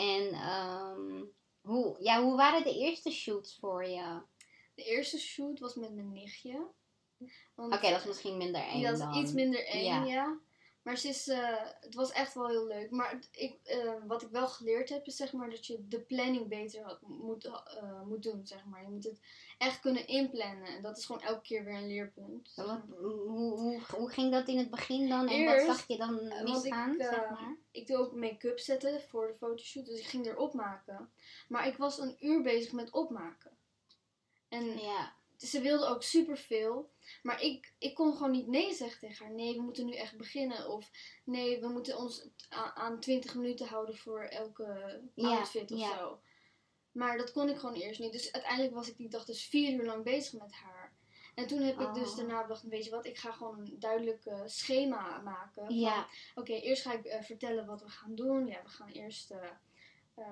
En 0.00 0.32
ehm, 0.32 1.24
hoe, 1.60 1.96
ja, 2.00 2.22
hoe 2.22 2.36
waren 2.36 2.64
de 2.64 2.74
eerste 2.78 3.10
shoots 3.10 3.56
voor 3.60 3.84
je? 3.84 4.20
De 4.74 4.84
eerste 4.84 5.18
shoot 5.18 5.58
was 5.58 5.74
met 5.74 5.94
mijn 5.94 6.12
nichtje. 6.12 6.66
Oké, 7.56 7.90
dat 7.90 8.00
is 8.00 8.06
misschien 8.06 8.36
minder 8.36 8.60
eng 8.62 8.78
Ja, 8.80 8.90
dat 8.90 8.98
dan. 8.98 9.14
is 9.14 9.20
iets 9.22 9.32
minder 9.32 9.66
eng, 9.66 9.84
Ja. 9.84 10.04
ja. 10.04 10.38
Maar 10.82 10.96
ze 10.98 11.08
is, 11.08 11.28
eh, 11.28 11.56
het 11.80 11.94
was 11.94 12.12
echt 12.12 12.34
wel 12.34 12.48
heel 12.48 12.66
leuk. 12.66 12.90
Maar 12.90 13.10
het- 13.10 13.28
ik, 13.32 13.58
eh, 13.64 13.92
wat 14.06 14.22
ik 14.22 14.28
wel 14.30 14.48
geleerd 14.48 14.88
heb, 14.88 15.06
is 15.06 15.16
zeg 15.16 15.32
maar 15.32 15.50
dat 15.50 15.66
je 15.66 15.88
de 15.88 16.00
planning 16.00 16.48
beter 16.48 16.82
had, 16.84 17.00
moet, 17.02 17.44
eh, 17.44 18.02
moet 18.02 18.22
doen. 18.22 18.46
Zeg 18.46 18.64
maar. 18.64 18.82
Je 18.82 18.88
moet 18.88 19.04
het 19.04 19.20
echt 19.58 19.80
kunnen 19.80 20.06
inplannen. 20.06 20.66
En 20.68 20.82
dat 20.82 20.98
is 20.98 21.04
gewoon 21.04 21.20
elke 21.22 21.40
keer 21.42 21.64
weer 21.64 21.74
een 21.74 21.86
leerpunt. 21.86 22.52
Wat, 22.54 22.80
hoe, 22.98 23.12
hoe, 23.28 23.80
hoe 23.96 24.10
ging 24.10 24.32
dat 24.32 24.48
in 24.48 24.58
het 24.58 24.70
begin 24.70 25.08
dan? 25.08 25.28
En 25.28 25.34
Eerst, 25.34 25.66
wat 25.66 25.76
zag 25.76 25.86
je 25.86 25.96
dan 25.96 26.20
ik, 26.20 26.42
misgaan, 26.42 26.98
eh, 27.00 27.08
zeg 27.08 27.30
maar? 27.30 27.56
Ik 27.70 27.86
doe 27.86 27.96
ook 27.96 28.14
make-up 28.14 28.58
zetten 28.58 29.00
voor 29.02 29.26
de 29.26 29.34
fotoshoot. 29.34 29.86
Dus 29.86 29.98
ik 29.98 30.06
ging 30.06 30.26
erop 30.26 30.54
maken. 30.54 31.10
Maar 31.48 31.66
ik 31.66 31.76
was 31.76 31.98
een 31.98 32.16
uur 32.20 32.42
bezig 32.42 32.72
met 32.72 32.90
opmaken. 32.90 33.50
En 34.48 34.78
Ja, 34.78 35.12
ze 35.46 35.60
wilde 35.60 35.86
ook 35.86 36.02
superveel. 36.02 36.90
Maar 37.22 37.42
ik, 37.42 37.74
ik 37.78 37.94
kon 37.94 38.12
gewoon 38.12 38.30
niet 38.30 38.46
nee 38.46 38.74
zeggen 38.74 38.98
tegen 39.00 39.24
haar. 39.26 39.34
Nee, 39.34 39.54
we 39.54 39.62
moeten 39.62 39.86
nu 39.86 39.94
echt 39.94 40.16
beginnen. 40.16 40.68
Of 40.68 40.90
nee, 41.24 41.60
we 41.60 41.68
moeten 41.68 41.96
ons 41.98 42.28
aan 42.74 43.00
20 43.00 43.34
minuten 43.34 43.66
houden 43.66 43.96
voor 43.96 44.22
elke 44.22 45.00
Ja, 45.14 45.36
outfit 45.36 45.72
of 45.72 45.78
ja. 45.78 45.96
zo. 45.98 46.20
Maar 46.92 47.16
dat 47.16 47.32
kon 47.32 47.48
ik 47.48 47.58
gewoon 47.58 47.74
eerst 47.74 48.00
niet. 48.00 48.12
Dus 48.12 48.32
uiteindelijk 48.32 48.74
was 48.74 48.88
ik 48.88 48.96
die 48.96 49.08
dag 49.08 49.24
dus 49.24 49.44
vier 49.46 49.72
uur 49.72 49.86
lang 49.86 50.04
bezig 50.04 50.40
met 50.40 50.52
haar. 50.52 50.98
En 51.34 51.46
toen 51.46 51.60
heb 51.60 51.80
ik 51.80 51.94
dus 51.94 52.10
Oh. 52.10 52.16
daarna 52.16 52.42
bedacht, 52.42 52.62
weet 52.62 52.84
je 52.84 52.90
wat, 52.90 53.06
ik 53.06 53.18
ga 53.18 53.32
gewoon 53.32 53.58
een 53.58 53.76
duidelijk 53.78 54.24
eh, 54.24 54.40
schema 54.44 55.20
maken. 55.20 55.74
Ja. 55.74 56.06
Oké, 56.34 56.52
eerst 56.52 56.82
ga 56.82 56.92
ik 56.92 57.04
eh, 57.04 57.22
vertellen 57.22 57.66
wat 57.66 57.82
we 57.82 57.88
gaan 57.88 58.14
doen. 58.14 58.46
Ja, 58.46 58.62
we 58.62 58.68
gaan 58.68 58.88
eerst, 58.88 59.30
eh, 59.30 59.50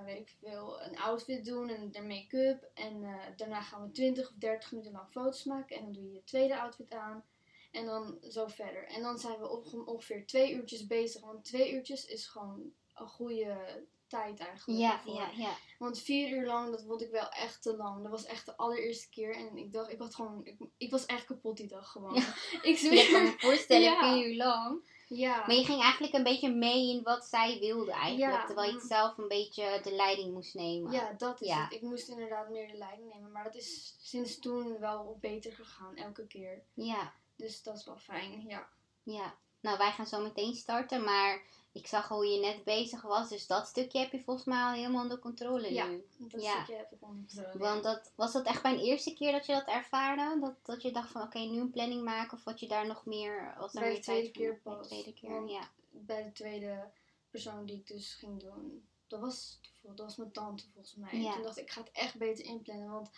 weet 0.04 0.20
ik 0.20 0.36
veel, 0.40 0.82
een 0.82 0.98
outfit 0.98 1.44
doen 1.44 1.68
en 1.68 1.90
de 1.90 2.02
make-up. 2.02 2.70
En 2.74 3.02
eh, 3.02 3.36
daarna 3.36 3.60
gaan 3.60 3.82
we 3.82 3.90
20 3.90 4.28
of 4.30 4.36
30 4.38 4.70
minuten 4.70 4.92
lang 4.92 5.10
foto's 5.10 5.44
maken. 5.44 5.76
En 5.76 5.82
dan 5.82 5.92
doe 5.92 6.04
je 6.04 6.12
je 6.12 6.24
tweede 6.24 6.60
outfit 6.60 6.92
aan. 6.92 7.24
En 7.72 7.86
dan 7.86 8.18
zo 8.28 8.46
verder. 8.46 8.86
En 8.86 9.02
dan 9.02 9.18
zijn 9.18 9.38
we 9.38 9.48
ongeveer 9.86 10.26
twee 10.26 10.52
uurtjes 10.52 10.86
bezig. 10.86 11.20
Want 11.20 11.44
twee 11.44 11.72
uurtjes 11.72 12.06
is 12.06 12.26
gewoon 12.26 12.72
een 12.94 13.08
goede 13.08 13.86
tijd 14.08 14.38
eigenlijk. 14.38 14.80
Ja, 14.80 15.00
ja, 15.04 15.30
ja. 15.36 15.50
Want 15.78 15.98
vier 15.98 16.30
uur 16.30 16.46
lang, 16.46 16.70
dat 16.70 16.84
vond 16.86 17.02
ik 17.02 17.10
wel 17.10 17.28
echt 17.28 17.62
te 17.62 17.76
lang. 17.76 18.02
Dat 18.02 18.10
was 18.10 18.24
echt 18.24 18.46
de 18.46 18.56
allereerste 18.56 19.08
keer. 19.08 19.34
En 19.34 19.56
ik 19.56 19.72
dacht, 19.72 19.92
ik 19.92 19.98
had 19.98 20.14
gewoon, 20.14 20.40
ik, 20.44 20.56
ik 20.76 20.90
was 20.90 21.06
echt 21.06 21.24
kapot 21.24 21.56
die 21.56 21.66
dag 21.66 21.90
gewoon. 21.90 22.16
ik 22.62 22.76
Je 22.76 22.88
kan 22.88 22.90
me 22.90 22.96
zweer. 23.04 23.34
voorstellen, 23.38 23.82
Ja. 23.82 24.12
vier 24.14 24.26
uur 24.26 24.36
lang. 24.36 24.96
Ja. 25.08 25.36
Maar 25.46 25.54
je 25.56 25.64
ging 25.64 25.82
eigenlijk 25.82 26.14
een 26.14 26.22
beetje 26.22 26.50
mee 26.54 26.88
in 26.88 27.02
wat 27.02 27.24
zij 27.24 27.58
wilde 27.60 27.92
eigenlijk. 27.92 28.32
Ja. 28.40 28.46
Terwijl 28.46 28.68
je 28.70 28.76
het 28.78 28.86
zelf 28.86 29.18
een 29.18 29.28
beetje 29.28 29.80
de 29.82 29.92
leiding 29.92 30.32
moest 30.32 30.54
nemen. 30.54 30.92
Ja, 30.92 31.12
dat 31.18 31.40
is 31.40 31.48
Ja. 31.48 31.62
het. 31.62 31.72
Ik 31.72 31.82
moest 31.82 32.08
inderdaad 32.08 32.48
meer 32.50 32.68
de 32.68 32.76
leiding 32.78 33.12
nemen. 33.14 33.32
Maar 33.32 33.44
dat 33.44 33.54
is 33.54 33.96
sinds 34.02 34.38
toen 34.38 34.78
wel 34.78 35.18
beter 35.20 35.52
gegaan, 35.52 35.96
elke 35.96 36.26
keer. 36.26 36.62
Ja, 36.74 37.12
Dus 37.36 37.62
dat 37.62 37.76
is 37.76 37.84
wel 37.84 37.96
fijn, 37.98 38.44
ja. 38.48 38.68
ja. 39.02 39.34
Nou, 39.60 39.78
wij 39.78 39.90
gaan 39.92 40.06
zo 40.06 40.20
meteen 40.22 40.54
starten. 40.54 41.04
Maar 41.04 41.42
ik 41.78 41.86
zag 41.86 42.08
hoe 42.08 42.26
je 42.26 42.40
net 42.40 42.64
bezig 42.64 43.02
was. 43.02 43.28
Dus 43.28 43.46
dat 43.46 43.66
stukje 43.66 43.98
heb 43.98 44.12
je 44.12 44.22
volgens 44.22 44.46
mij 44.46 44.62
al 44.62 44.72
helemaal 44.72 45.02
onder 45.02 45.18
controle 45.18 45.72
Ja. 45.72 45.86
nu. 45.86 46.06
Dat 46.18 46.42
Ja. 46.42 46.54
stukje 46.54 46.74
heb 46.76 46.92
ik 46.92 47.02
onderzocht. 47.02 47.54
Want 47.54 47.82
dat, 47.82 48.12
was 48.14 48.32
dat 48.32 48.46
echt 48.46 48.62
mijn 48.62 48.78
eerste 48.78 49.14
keer 49.14 49.32
dat 49.32 49.46
je 49.46 49.52
dat 49.52 49.66
ervaarde? 49.66 50.40
Dat, 50.40 50.54
dat 50.62 50.82
je 50.82 50.90
dacht 50.92 51.10
van 51.10 51.22
oké, 51.22 51.38
nu 51.38 51.60
een 51.60 51.70
planning 51.70 52.04
maken? 52.04 52.36
Of 52.38 52.44
wat 52.44 52.60
je 52.60 52.68
daar 52.68 52.86
nog 52.86 53.04
meer... 53.06 53.54
Was 53.58 53.72
daar 53.72 53.82
Bij 53.82 53.90
meer 53.92 54.00
de 54.00 54.06
tweede 54.06 54.30
keer 54.30 54.60
Bij 54.64 54.74
de 54.76 54.86
tweede 54.86 55.12
keer, 55.12 55.48
ja. 55.48 55.70
Bij 55.90 56.22
de 56.22 56.32
tweede 56.32 56.90
persoon 57.30 57.66
die 57.66 57.76
ik 57.76 57.86
dus 57.86 58.14
ging 58.14 58.40
doen. 58.40 58.88
Dat 59.06 59.20
was, 59.20 59.60
dat 59.82 59.98
was 59.98 60.16
mijn 60.16 60.32
tante 60.32 60.64
volgens 60.72 60.94
mij. 60.94 61.20
Ja. 61.20 61.26
En 61.28 61.32
toen 61.32 61.42
dacht 61.42 61.56
ik, 61.58 61.62
ik 61.64 61.70
ga 61.70 61.80
het 61.80 61.90
echt 61.92 62.18
beter 62.18 62.44
inplannen. 62.44 62.90
Want 62.90 63.10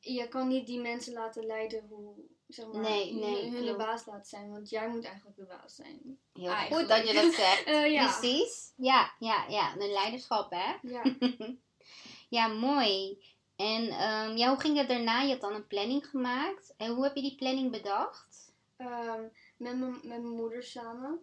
je 0.00 0.28
kan 0.28 0.48
niet 0.48 0.66
die 0.66 0.80
mensen 0.80 1.12
laten 1.12 1.46
leiden 1.46 1.86
hoe, 1.88 2.14
zeg 2.46 2.66
maar, 2.66 2.80
Nee, 2.80 3.14
nee, 3.14 3.42
hun, 3.42 3.52
hun 3.52 3.64
de 3.66 3.76
baas 3.76 4.06
laten 4.06 4.26
zijn. 4.26 4.50
Want 4.50 4.70
jij 4.70 4.88
moet 4.88 5.04
eigenlijk 5.04 5.36
de 5.36 5.44
baas 5.44 5.74
zijn. 5.74 6.18
Heel 6.32 6.50
Eigenlijk. 6.50 6.80
goed 6.80 6.88
dat 6.88 7.08
je 7.08 7.14
dat 7.14 7.34
zegt. 7.44 7.64
Eh, 7.64 7.92
ja. 7.92 8.06
Precies. 8.18 8.72
Ja, 8.76 9.14
ja, 9.18 9.44
ja. 9.48 9.76
Een 9.78 9.92
leiderschap, 9.92 10.50
hè? 10.50 10.74
Ja. 10.82 11.02
Ja, 12.28 12.46
mooi. 12.46 13.18
En 13.56 13.88
ehm, 13.88 14.36
ja, 14.36 14.48
hoe 14.48 14.60
ging 14.60 14.76
het 14.76 14.88
daarna? 14.88 15.22
Je 15.22 15.30
had 15.32 15.40
dan 15.40 15.54
een 15.54 15.66
planning 15.66 16.06
gemaakt. 16.06 16.74
En 16.76 16.94
hoe 16.94 17.04
heb 17.04 17.14
je 17.14 17.22
die 17.22 17.34
planning 17.34 17.70
bedacht? 17.70 18.52
Ehm, 18.76 19.22
met, 19.56 19.78
mijn, 19.78 19.92
met 19.92 20.02
mijn 20.02 20.34
moeder 20.34 20.62
samen. 20.62 21.18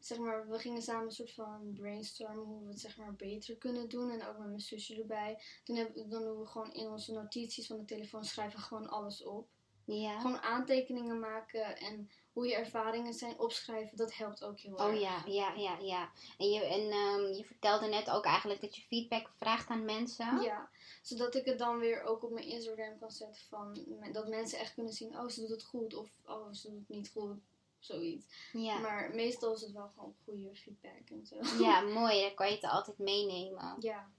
Zeg 0.00 0.18
maar, 0.18 0.48
we 0.48 0.58
gingen 0.58 0.82
samen 0.82 1.04
een 1.04 1.12
soort 1.12 1.32
van 1.32 1.72
brainstormen 1.74 2.44
hoe 2.44 2.64
we 2.64 2.70
het 2.70 2.80
zeg 2.80 2.96
maar 2.96 3.14
beter 3.14 3.56
kunnen 3.56 3.88
doen. 3.88 4.10
En 4.10 4.26
ook 4.26 4.38
met 4.38 4.46
mijn 4.46 4.60
zusje 4.60 5.00
erbij. 5.00 5.42
Toen 5.64 5.76
hebben, 5.76 6.10
dan 6.10 6.22
doen 6.22 6.38
we 6.38 6.46
gewoon 6.46 6.72
in 6.72 6.88
onze 6.88 7.12
notities 7.12 7.66
van 7.66 7.78
de 7.78 7.84
telefoon 7.84 8.24
schrijven 8.24 8.60
gewoon 8.60 8.88
alles 8.88 9.24
op. 9.24 9.48
Ja. 9.84 10.20
Gewoon 10.20 10.40
aantekeningen 10.40 11.18
maken 11.18 11.76
en 11.76 12.10
hoe 12.32 12.46
je 12.46 12.54
ervaringen 12.54 13.14
zijn 13.14 13.38
opschrijven. 13.38 13.96
Dat 13.96 14.14
helpt 14.14 14.44
ook 14.44 14.58
heel 14.60 14.78
erg. 14.78 14.88
Oh 14.88 15.00
ja, 15.00 15.22
ja, 15.26 15.54
ja, 15.54 15.78
ja. 15.78 16.10
En, 16.38 16.50
je, 16.50 16.64
en 16.64 16.90
ehm, 16.90 17.32
je 17.36 17.44
vertelde 17.44 17.86
net 17.86 18.10
ook 18.10 18.24
eigenlijk 18.24 18.60
dat 18.60 18.76
je 18.76 18.82
feedback 18.82 19.30
vraagt 19.36 19.68
aan 19.68 19.84
mensen. 19.84 20.40
Ja, 20.40 20.70
zodat 21.02 21.34
ik 21.34 21.44
het 21.44 21.58
dan 21.58 21.78
weer 21.78 22.02
ook 22.02 22.22
op 22.22 22.30
mijn 22.30 22.46
Instagram 22.46 22.98
kan 22.98 23.10
zetten 23.10 23.42
van 23.48 23.84
dat 24.12 24.28
mensen 24.28 24.58
echt 24.58 24.74
kunnen 24.74 24.92
zien, 24.92 25.18
oh 25.18 25.28
ze 25.28 25.40
doet 25.40 25.50
het 25.50 25.62
goed 25.62 25.94
of 25.94 26.10
oh 26.24 26.52
ze 26.52 26.70
doet 26.70 26.78
het 26.78 26.88
niet 26.88 27.10
goed, 27.10 27.38
zoiets. 27.80 28.26
Ja. 28.52 28.78
Maar 28.78 29.10
meestal 29.14 29.54
is 29.54 29.60
het 29.60 29.72
wel 29.72 29.90
gewoon 29.94 30.14
goede 30.24 30.54
feedback 30.54 31.10
en 31.10 31.26
zo. 31.26 31.62
Ja, 31.62 31.80
mooi. 32.00 32.20
Dan 32.20 32.34
kan 32.34 32.48
je 32.48 32.54
het 32.54 32.64
altijd 32.64 32.98
meenemen. 32.98 33.76
Ja. 33.78 34.10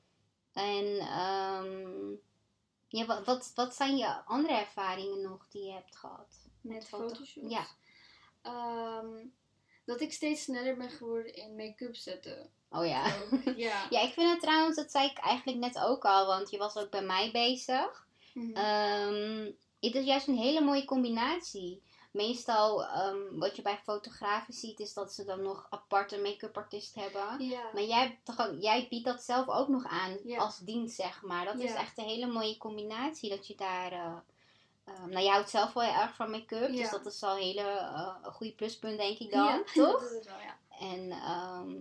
En 0.53 0.97
ehm, 0.99 2.09
ja, 2.87 3.05
wat, 3.05 3.25
wat, 3.25 3.51
wat 3.55 3.75
zijn 3.75 3.97
je 3.97 4.25
andere 4.25 4.53
ervaringen 4.53 5.21
nog 5.21 5.47
die 5.49 5.63
je 5.65 5.71
hebt 5.71 5.95
gehad? 5.95 6.49
Met 6.61 6.87
foto- 6.87 7.07
fotoshoots. 7.07 7.51
Ja. 7.53 7.65
Ehm, 8.41 9.25
dat 9.85 10.01
ik 10.01 10.13
steeds 10.13 10.43
sneller 10.43 10.77
ben 10.77 10.89
geworden 10.89 11.35
in 11.35 11.55
make-up 11.55 11.95
zetten. 11.95 12.49
Oh 12.69 12.85
ja. 12.85 13.05
Ook. 13.05 13.43
Ja. 13.55 13.87
Ja, 13.89 14.01
ik 14.01 14.13
vind 14.13 14.29
het 14.31 14.39
trouwens, 14.41 14.75
dat 14.75 14.91
zei 14.91 15.09
ik 15.09 15.17
eigenlijk 15.17 15.57
net 15.59 15.79
ook 15.79 16.05
al, 16.05 16.25
want 16.25 16.49
je 16.49 16.57
was 16.57 16.77
ook 16.77 16.89
bij 16.89 17.03
mij 17.03 17.31
bezig. 17.31 18.07
Ehm, 18.53 19.51
het 19.79 19.95
is 19.95 20.05
juist 20.05 20.27
een 20.27 20.37
hele 20.37 20.61
mooie 20.61 20.85
combinatie. 20.85 21.81
Meestal, 22.11 22.85
ehm, 22.85 23.17
wat 23.39 23.55
je 23.55 23.61
bij 23.61 23.79
fotografen 23.83 24.53
ziet, 24.53 24.79
is 24.79 24.93
dat 24.93 25.13
ze 25.13 25.23
dan 25.25 25.41
nog 25.41 25.67
aparte 25.69 26.17
make-up 26.21 26.57
artist 26.57 26.95
hebben. 26.95 27.39
ja. 27.47 27.61
Maar 27.73 27.83
jij, 27.83 28.19
toch 28.23 28.49
jij 28.59 28.87
biedt 28.89 29.05
dat 29.05 29.21
zelf 29.23 29.47
ook 29.49 29.67
nog 29.67 29.85
aan 29.85 30.17
Ja. 30.23 30.37
als 30.37 30.57
dienst, 30.59 30.95
zeg 30.95 31.21
maar. 31.21 31.45
Dat 31.45 31.59
is 31.59 31.71
Ja. 31.71 31.77
echt 31.79 31.97
een 31.97 32.03
hele 32.07 32.27
mooie 32.27 32.57
combinatie. 32.57 33.29
Dat 33.29 33.47
je 33.47 33.55
daar. 33.55 33.91
eh, 33.91 34.17
ehm, 34.83 35.09
nou, 35.09 35.23
jij 35.23 35.31
houdt 35.33 35.49
zelf 35.49 35.73
wel 35.73 35.83
heel 35.83 36.01
erg 36.01 36.15
van 36.15 36.31
make-up. 36.31 36.67
Dus 36.67 36.79
Ja. 36.79 36.89
dat 36.91 37.05
is 37.05 37.23
al 37.23 37.35
een 37.35 37.41
hele 37.41 37.89
een 38.23 38.31
goede 38.33 38.53
pluspunt, 38.53 38.97
denk 38.97 39.17
ik 39.19 39.31
dan. 39.31 39.45
ja, 39.47 39.63
Toch? 39.73 39.91
Dat 40.01 40.01
is 40.11 40.15
het 40.15 40.25
wel, 40.25 40.39
ja. 40.39 40.57
En 40.79 41.11
ehm, 41.11 41.75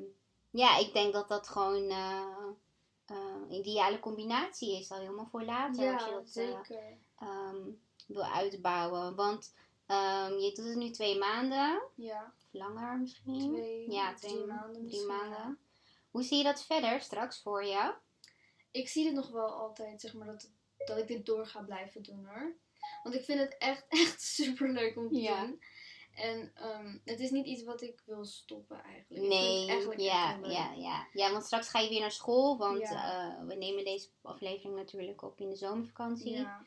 ja, 0.50 0.76
ik 0.78 0.92
denk 0.92 1.12
dat 1.12 1.28
dat 1.28 1.48
gewoon 1.48 1.90
een 3.10 3.52
ideale 3.54 4.00
combinatie 4.00 4.78
is. 4.78 4.90
Al 4.90 4.98
helemaal 4.98 5.28
voor 5.30 5.42
later. 5.44 5.92
als 5.94 6.04
je 6.04 6.10
Ja, 6.10 6.16
dat 6.16 6.28
zeker. 6.30 6.96
wil 8.06 8.22
uitbouwen. 8.24 9.14
Want 9.14 9.54
ehm, 9.90 10.38
je 10.38 10.52
doet 10.54 10.66
het 10.66 10.76
nu 10.76 10.90
twee 10.90 11.18
maanden. 11.18 11.82
Ja, 11.94 12.32
langer 12.50 12.98
misschien. 12.98 13.38
twee, 13.52 13.90
ja, 13.90 14.14
twee, 14.14 14.30
drie 14.30 14.44
maanden 14.46 14.86
drie 14.88 15.06
maanden. 15.06 15.58
Hoe 16.10 16.22
zie 16.22 16.38
je 16.38 16.44
dat 16.44 16.64
verder 16.64 17.00
straks 17.00 17.42
voor 17.42 17.64
je? 17.64 17.94
Ik 18.70 18.88
zie 18.88 19.06
het 19.06 19.14
nog 19.14 19.30
wel 19.30 19.48
altijd, 19.50 20.00
zeg 20.00 20.14
maar, 20.14 20.26
dat, 20.26 20.50
dat 20.76 20.98
ik 20.98 21.06
dit 21.08 21.26
door 21.26 21.46
ga 21.46 21.62
blijven 21.62 22.02
doen 22.02 22.26
hoor. 22.26 22.56
Want 23.02 23.14
ik 23.14 23.24
vind 23.24 23.40
het 23.40 23.58
echt, 23.58 23.84
echt 24.02 24.22
super 24.22 24.68
leuk 24.72 24.96
om 24.96 25.08
te 25.12 25.20
Ja. 25.20 25.40
doen. 25.46 25.62
En 26.14 26.50
ehm, 26.54 26.98
het 27.04 27.20
is 27.20 27.30
niet 27.30 27.46
iets 27.46 27.62
wat 27.64 27.82
ik 27.82 28.02
wil 28.06 28.24
stoppen 28.24 28.82
eigenlijk. 28.82 29.08
Ik 29.10 29.16
vind 29.16 29.28
Nee, 29.28 29.60
het 29.60 29.68
eigenlijk 29.68 30.00
ja, 30.00 30.38
ja, 30.42 30.72
ja. 30.72 31.06
Ja, 31.12 31.30
want 31.32 31.44
straks 31.44 31.68
ga 31.68 31.78
je 31.78 31.88
weer 31.88 32.00
naar 32.00 32.10
school. 32.12 32.58
Want 32.58 32.78
Ja. 32.78 33.38
eh, 33.38 33.46
we 33.46 33.54
nemen 33.54 33.84
deze 33.84 34.08
aflevering 34.22 34.74
natuurlijk 34.76 35.22
op 35.22 35.40
in 35.40 35.48
de 35.48 35.56
zomervakantie. 35.56 36.30
Ja. 36.32 36.64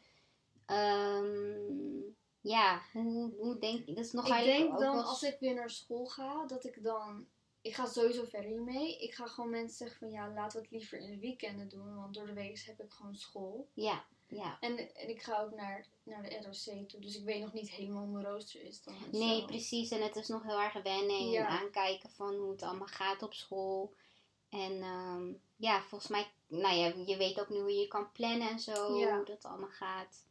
Ehm, 0.65 1.99
ja, 2.43 2.81
hoe, 2.93 3.33
hoe 3.37 3.57
denk 3.59 3.85
je? 3.85 3.93
Dat 3.93 4.05
is 4.05 4.11
nog 4.11 4.27
Ik 4.37 4.43
denk 4.45 4.73
ook 4.73 4.79
dan 4.79 5.03
als 5.03 5.23
ik 5.23 5.37
weer 5.39 5.53
naar 5.53 5.69
school 5.69 6.05
ga, 6.05 6.45
dat 6.45 6.63
ik 6.65 6.83
dan. 6.83 7.25
Ik 7.61 7.75
ga 7.75 7.85
sowieso 7.85 8.23
verder 8.25 8.49
hiermee. 8.49 8.97
Ik 8.97 9.13
ga 9.13 9.27
gewoon 9.27 9.49
mensen 9.49 9.77
zeggen 9.77 9.97
van 9.99 10.09
ja, 10.11 10.33
laten 10.33 10.57
we 10.57 10.63
het 10.63 10.71
liever 10.71 10.99
in 10.99 11.11
de 11.11 11.19
weekenden 11.19 11.69
doen. 11.69 11.95
Want 11.95 12.13
door 12.13 12.25
de 12.25 12.33
week 12.33 12.59
heb 12.65 12.79
ik 12.81 12.91
gewoon 12.91 13.15
school. 13.15 13.67
Ja, 13.73 14.03
ja. 14.27 14.57
En, 14.59 14.95
en 14.95 15.09
ik 15.09 15.21
ga 15.21 15.41
ook 15.41 15.51
naar, 15.55 15.85
naar 16.03 16.23
de 16.23 16.41
ROC 16.41 16.89
toe. 16.89 16.99
Dus 16.99 17.17
ik 17.17 17.23
weet 17.25 17.41
nog 17.41 17.53
niet 17.53 17.69
helemaal 17.69 18.03
hoe 18.03 18.11
mijn 18.13 18.25
rooster 18.25 18.63
is 18.63 18.83
dan. 18.83 18.93
en 19.11 19.19
Nee, 19.19 19.39
zo. 19.39 19.45
precies. 19.45 19.89
En 19.91 20.01
het 20.03 20.15
is 20.15 20.27
nog 20.27 20.43
heel 20.43 20.61
erg 20.61 20.73
wennen 20.73 21.17
en 21.17 21.29
Ja. 21.29 21.47
aankijken 21.47 22.09
van 22.09 22.35
hoe 22.35 22.51
het 22.51 22.61
allemaal 22.61 22.87
gaat 22.87 23.21
op 23.23 23.33
school. 23.33 23.93
En 24.49 24.81
ehm, 24.81 25.33
ja, 25.55 25.81
volgens 25.81 26.09
mij, 26.11 26.31
nou 26.47 26.75
ja, 26.75 26.93
je 27.05 27.17
weet 27.17 27.39
ook 27.39 27.49
nu 27.49 27.59
hoe 27.59 27.73
je 27.73 27.87
kan 27.87 28.11
plannen 28.11 28.49
en 28.49 28.59
zo, 28.59 28.97
Ja. 28.99 29.15
hoe 29.15 29.25
dat 29.25 29.45
allemaal 29.45 29.69
gaat. 29.69 30.25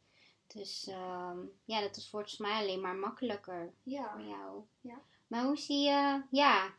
Dus 0.53 0.87
ehm, 0.87 1.37
ja, 1.65 1.81
dat 1.81 1.95
is 1.97 2.09
volgens 2.09 2.37
mij 2.37 2.61
alleen 2.61 2.81
maar 2.81 2.95
makkelijker 2.95 3.73
Ja. 3.83 4.11
voor 4.11 4.21
jou. 4.21 4.61
Ja. 4.81 5.01
Maar 5.27 5.43
hoe 5.43 5.57
zie 5.57 5.79
je, 5.81 6.21
ja, 6.29 6.73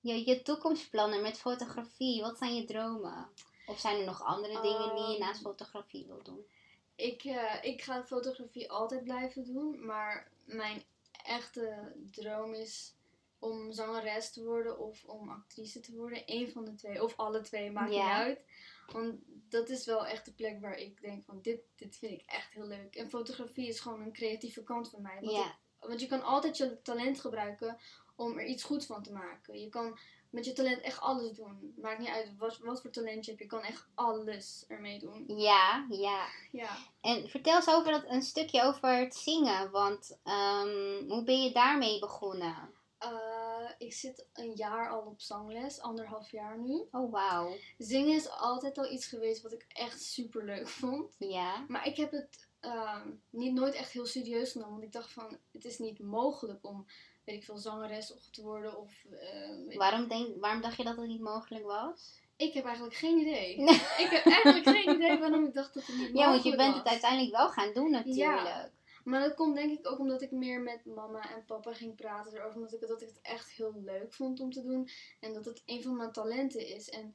je, 0.00 0.26
je 0.26 0.42
toekomstplannen 0.42 1.22
met 1.22 1.38
fotografie? 1.38 2.22
Wat 2.22 2.38
zijn 2.38 2.54
je 2.54 2.64
dromen? 2.64 3.28
Of 3.66 3.78
zijn 3.80 3.98
er 3.98 4.04
nog 4.04 4.22
andere 4.22 4.60
dingen 4.60 4.94
die 4.94 5.04
je 5.04 5.12
Ehm, 5.16 5.20
naast 5.20 5.40
fotografie 5.40 6.06
wil 6.06 6.22
doen? 6.22 6.46
Ik, 6.94 7.24
eh, 7.24 7.54
ik 7.62 7.82
ga 7.82 8.04
fotografie 8.04 8.70
altijd 8.70 9.04
blijven 9.04 9.44
doen, 9.44 9.84
maar 9.86 10.30
mijn 10.44 10.82
echte 11.24 11.92
droom 12.10 12.54
is 12.54 12.94
om 13.38 13.72
zangeres 13.72 14.32
te 14.32 14.44
worden 14.44 14.78
of 14.78 15.04
om 15.04 15.28
actrice 15.30 15.80
te 15.80 15.94
worden. 15.96 16.22
Eén 16.26 16.50
van 16.50 16.64
de 16.64 16.74
twee, 16.74 17.02
of 17.02 17.16
alle 17.16 17.40
twee, 17.40 17.70
maakt 17.70 17.90
niet 17.90 17.98
uit. 18.14 18.44
Want 18.92 19.14
dat 19.26 19.68
is 19.68 19.84
wel 19.86 20.06
echt 20.06 20.24
de 20.24 20.32
plek 20.32 20.60
waar 20.60 20.76
ik 20.78 21.00
denk 21.00 21.24
van 21.24 21.38
dit, 21.42 21.60
dit 21.76 21.96
vind 21.96 22.12
ik 22.12 22.22
echt 22.26 22.52
heel 22.52 22.66
leuk. 22.66 22.94
En 22.96 23.10
fotografie 23.10 23.68
is 23.68 23.80
gewoon 23.80 24.00
een 24.00 24.12
creatieve 24.12 24.62
kant 24.62 24.90
van 24.90 25.02
mij. 25.02 25.18
Want, 25.20 25.32
ik- 25.80 25.88
want 25.88 26.00
je 26.00 26.06
kan 26.06 26.22
altijd 26.22 26.56
je 26.56 26.82
talent 26.82 27.20
gebruiken 27.20 27.78
om 28.16 28.38
er 28.38 28.44
iets 28.46 28.62
goeds 28.62 28.86
van 28.86 29.02
te 29.02 29.12
maken. 29.12 29.60
Je 29.60 29.68
kan 29.68 29.98
met 30.30 30.44
je 30.44 30.52
talent 30.52 30.80
echt 30.80 31.00
alles 31.00 31.32
doen. 31.32 31.74
Maakt 31.80 31.98
niet 31.98 32.08
uit 32.08 32.36
wat, 32.36 32.58
wat 32.58 32.80
voor 32.80 32.90
talent 32.90 33.24
je 33.24 33.30
hebt, 33.30 33.42
je 33.42 33.48
kan 33.48 33.62
echt 33.62 33.86
alles 33.94 34.64
ermee 34.68 34.98
doen. 34.98 35.24
Ja, 35.26 35.86
ja. 35.90 36.26
Ja. 36.52 36.76
En 37.00 37.28
vertel 37.28 37.54
eens 37.56 37.68
over 37.68 37.92
dat, 37.92 38.04
een 38.06 38.22
stukje 38.22 38.62
over 38.62 38.96
het 38.96 39.14
zingen. 39.14 39.70
Want 39.70 40.18
ehm, 40.24 41.08
hoe 41.08 41.22
ben 41.24 41.42
je 41.42 41.52
daarmee 41.52 41.98
begonnen? 41.98 42.74
Eh, 42.98 43.70
ik 43.78 43.92
zit 43.92 44.26
een 44.32 44.52
jaar 44.54 44.90
al 44.90 45.00
op 45.00 45.20
zangles, 45.20 45.80
anderhalf 45.80 46.30
jaar 46.30 46.58
nu. 46.58 46.88
Oh, 46.90 47.12
wauw. 47.12 47.56
Zingen 47.78 48.14
is 48.16 48.28
altijd 48.30 48.78
al 48.78 48.90
iets 48.92 49.06
geweest 49.06 49.42
wat 49.42 49.52
ik 49.52 49.64
echt 49.68 50.02
super 50.02 50.44
leuk 50.44 50.68
vond. 50.68 51.14
Ja. 51.18 51.64
Maar 51.68 51.86
ik 51.86 51.96
heb 51.96 52.10
het 52.10 52.48
ehm, 52.60 53.08
niet 53.30 53.52
nooit 53.52 53.74
echt 53.74 53.90
heel 53.92 54.06
serieus 54.06 54.52
genomen. 54.52 54.72
Want 54.72 54.84
ik 54.84 54.92
dacht 54.92 55.12
van, 55.12 55.38
het 55.52 55.64
is 55.64 55.78
niet 55.78 55.98
mogelijk 55.98 56.64
om, 56.66 56.86
weet 57.24 57.36
ik 57.36 57.44
veel, 57.44 57.58
zangeres 57.58 58.28
te 58.30 58.42
worden. 58.42 58.78
Of, 58.78 59.04
eh, 59.10 59.68
ik- 59.68 59.78
Waarom, 59.78 60.08
denk, 60.08 60.40
waarom 60.40 60.60
dacht 60.62 60.76
je 60.76 60.84
dat 60.84 60.96
het 60.96 61.06
niet 61.06 61.20
mogelijk 61.20 61.64
was? 61.64 62.20
Ik 62.36 62.52
heb 62.54 62.64
eigenlijk 62.64 62.96
geen 62.96 63.18
idee. 63.18 63.56
Ik 64.04 64.08
heb 64.10 64.24
eigenlijk 64.24 64.68
geen 64.76 64.94
idee 64.94 65.18
waarom 65.18 65.44
ik 65.46 65.54
dacht 65.54 65.74
dat 65.74 65.86
het 65.86 65.96
niet 65.96 66.12
mogelijk 66.12 66.18
Ja, 66.24 66.30
want 66.30 66.42
je 66.42 66.56
bent 66.56 66.68
was. 66.74 66.78
het 66.78 66.88
uiteindelijk 66.88 67.36
wel 67.36 67.48
gaan 67.48 67.72
doen 67.72 67.90
natuurlijk. 67.90 68.70
Maar 69.06 69.20
dat 69.20 69.34
komt 69.34 69.54
denk 69.56 69.78
ik 69.78 69.90
ook 69.90 69.98
omdat 69.98 70.22
ik 70.22 70.30
meer 70.30 70.60
met 70.60 70.84
mama 70.84 71.30
en 71.34 71.44
papa 71.44 71.72
ging 71.74 71.96
praten 71.96 72.32
erover. 72.34 72.56
Omdat 72.56 72.72
ik, 72.72 72.80
dat 72.88 73.02
ik 73.02 73.08
het 73.08 73.20
echt 73.22 73.50
heel 73.50 73.72
leuk 73.84 74.14
vond 74.14 74.40
om 74.40 74.52
te 74.52 74.62
doen. 74.62 74.88
En 75.20 75.32
dat 75.34 75.44
het 75.44 75.62
een 75.66 75.82
van 75.82 75.96
mijn 75.96 76.12
talenten 76.12 76.66
is. 76.66 76.88
En 76.88 77.14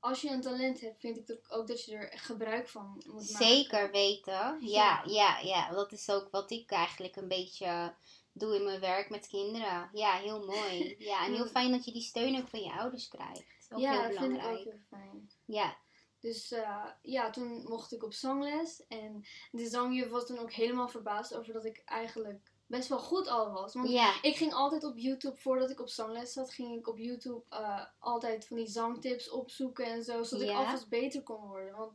als 0.00 0.20
je 0.20 0.30
een 0.30 0.40
talent 0.40 0.80
hebt, 0.80 1.00
vind 1.00 1.16
ik 1.30 1.38
ook- 1.48 1.66
dat 1.66 1.84
je 1.84 1.96
er 1.96 2.18
gebruik 2.18 2.68
van 2.68 3.02
moet 3.06 3.30
maken. 3.30 3.46
Zeker 3.46 3.90
weten. 3.90 4.58
Ja, 4.60 5.02
Ja. 5.06 5.38
ja. 5.38 5.70
Dat 5.70 5.92
is 5.92 6.10
ook 6.10 6.28
wat 6.30 6.50
ik 6.50 6.70
eigenlijk 6.70 7.16
een 7.16 7.28
beetje 7.28 7.94
doe 8.32 8.54
in 8.56 8.64
mijn 8.64 8.80
werk 8.80 9.10
met 9.10 9.26
kinderen. 9.26 9.90
Ja, 9.92 10.12
heel 10.16 10.44
mooi. 10.46 10.94
Ja, 10.98 11.26
en 11.26 11.32
heel 11.34 11.46
fijn 11.56 11.70
dat 11.70 11.84
je 11.84 11.92
die 11.92 12.02
steun 12.02 12.36
ook 12.40 12.48
van 12.48 12.60
je 12.60 12.72
ouders 12.72 13.08
krijgt. 13.08 13.66
Ook 13.70 13.80
ja, 13.80 13.90
heel 13.90 14.00
dat 14.02 14.10
vind 14.18 14.22
ik 14.32 14.36
belangrijk. 14.38 14.58
ook 14.58 14.72
heel 14.72 14.80
fijn. 14.88 15.30
Ja, 15.44 15.76
Dus 16.20 16.52
eh, 16.52 16.84
ja, 17.02 17.30
toen 17.30 17.62
mocht 17.68 17.92
ik 17.92 18.04
op 18.04 18.12
zangles. 18.12 18.82
En 18.88 19.24
de 19.50 19.66
zangjuf 19.68 20.08
was 20.08 20.26
toen 20.26 20.38
ook 20.38 20.52
helemaal 20.52 20.88
verbaasd 20.88 21.34
over 21.34 21.52
dat 21.52 21.64
ik 21.64 21.82
eigenlijk 21.84 22.50
best 22.66 22.88
wel 22.88 22.98
goed 22.98 23.28
al 23.28 23.52
was. 23.52 23.74
Want 23.74 23.88
ik 24.22 24.36
ging 24.36 24.52
altijd 24.52 24.84
op 24.84 24.96
YouTube, 24.96 25.36
voordat 25.36 25.70
ik 25.70 25.80
op 25.80 25.88
zangles 25.88 26.32
zat, 26.32 26.50
ging 26.52 26.78
ik 26.78 26.88
op 26.88 26.98
YouTube 26.98 27.42
eh, 27.48 27.84
altijd 27.98 28.46
van 28.46 28.56
die 28.56 28.66
zangtips 28.68 29.30
opzoeken 29.30 29.86
en 29.86 30.04
zo. 30.04 30.22
Zodat 30.22 30.48
ik 30.48 30.54
alvast 30.54 30.88
beter 30.88 31.22
kon 31.22 31.40
worden. 31.48 31.76
Want 31.76 31.92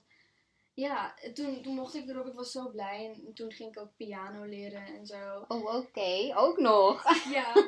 ja, 0.73 1.13
toen, 1.33 1.61
toen 1.61 1.75
mocht 1.75 1.93
ik 1.95 2.09
erop, 2.09 2.25
ik 2.27 2.33
was 2.33 2.51
zo 2.51 2.69
blij. 2.69 3.05
En 3.25 3.33
toen 3.33 3.51
ging 3.51 3.69
ik 3.75 3.79
ook 3.81 3.95
piano 3.95 4.43
leren 4.43 4.85
en 4.85 5.05
zo. 5.05 5.45
Oh, 5.47 5.75
oké. 5.75 6.31
Ook 6.35 6.57
nog. 6.57 7.03
Ja, 7.33 7.53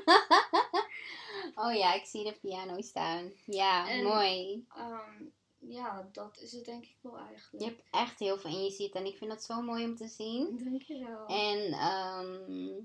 Oh 1.56 1.74
ja, 1.74 1.94
ik 1.94 2.06
zie 2.06 2.24
de 2.24 2.34
piano 2.42 2.82
staan. 2.82 3.32
Ja, 3.46 3.90
En- 3.90 4.04
mooi. 4.04 4.66
ehm, 4.76 5.24
ja, 5.68 6.10
dat 6.12 6.38
is 6.40 6.52
het 6.52 6.66
denk 6.66 6.86
ik 6.86 6.98
wel 7.02 7.18
eigenlijk. 7.18 7.64
Je 7.64 7.70
hebt 7.70 7.84
echt 7.92 8.20
heel 8.20 8.38
veel 8.38 8.50
in 8.50 8.64
je 8.64 8.72
zitten 8.72 9.00
en 9.00 9.06
ik 9.06 9.18
vind 9.18 9.30
dat 9.30 9.44
zo 9.44 9.62
mooi 9.62 9.86
om 9.86 9.96
te 9.96 10.08
zien. 10.08 10.62
Dankjewel. 10.64 11.28
En 11.28 11.74
ehm 11.74 12.82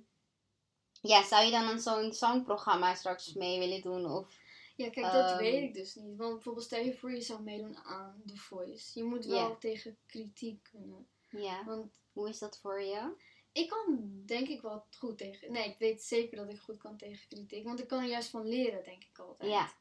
ja, 1.00 1.22
zou 1.22 1.44
je 1.44 1.50
dan 1.50 1.64
aan 1.64 1.80
zo'n 1.80 2.12
zangprogramma 2.12 2.94
straks 2.94 3.32
mee 3.34 3.58
willen 3.58 3.82
doen? 3.82 4.06
Of, 4.10 4.38
Ja, 4.76 4.90
kijk, 4.90 5.12
dat 5.12 5.30
Ehm, 5.30 5.38
weet 5.38 5.62
ik 5.62 5.74
dus 5.74 5.94
niet. 5.94 6.16
Want 6.16 6.32
bijvoorbeeld 6.34 6.64
stel 6.64 6.84
je 6.84 6.94
voor 6.94 7.12
je 7.12 7.20
zou 7.20 7.42
meedoen 7.42 7.76
aan 7.76 8.22
The 8.26 8.36
Voice. 8.36 8.98
Je 8.98 9.04
moet 9.04 9.24
wel 9.24 9.58
tegen 9.58 9.98
kritiek 10.06 10.62
kunnen. 10.62 11.08
ja, 11.28 11.64
Want 11.64 12.00
hoe 12.12 12.28
is 12.28 12.38
dat 12.38 12.58
voor 12.58 12.82
je? 12.82 13.14
ik 13.52 13.68
kan 13.68 14.12
denk 14.26 14.48
ik 14.48 14.60
wel 14.60 14.84
goed 14.96 15.18
tegen... 15.18 15.52
Nee, 15.52 15.68
ik 15.68 15.78
weet 15.78 16.02
zeker 16.02 16.36
dat 16.36 16.50
ik 16.50 16.58
goed 16.60 16.78
kan 16.78 16.96
tegen 16.96 17.28
kritiek. 17.28 17.64
Want 17.64 17.80
ik 17.80 17.88
kan 17.88 18.02
er 18.02 18.08
juist 18.08 18.30
van 18.30 18.46
leren, 18.48 18.84
denk 18.84 19.04
ik 19.04 19.18
altijd. 19.18 19.50
Ja. 19.50 19.72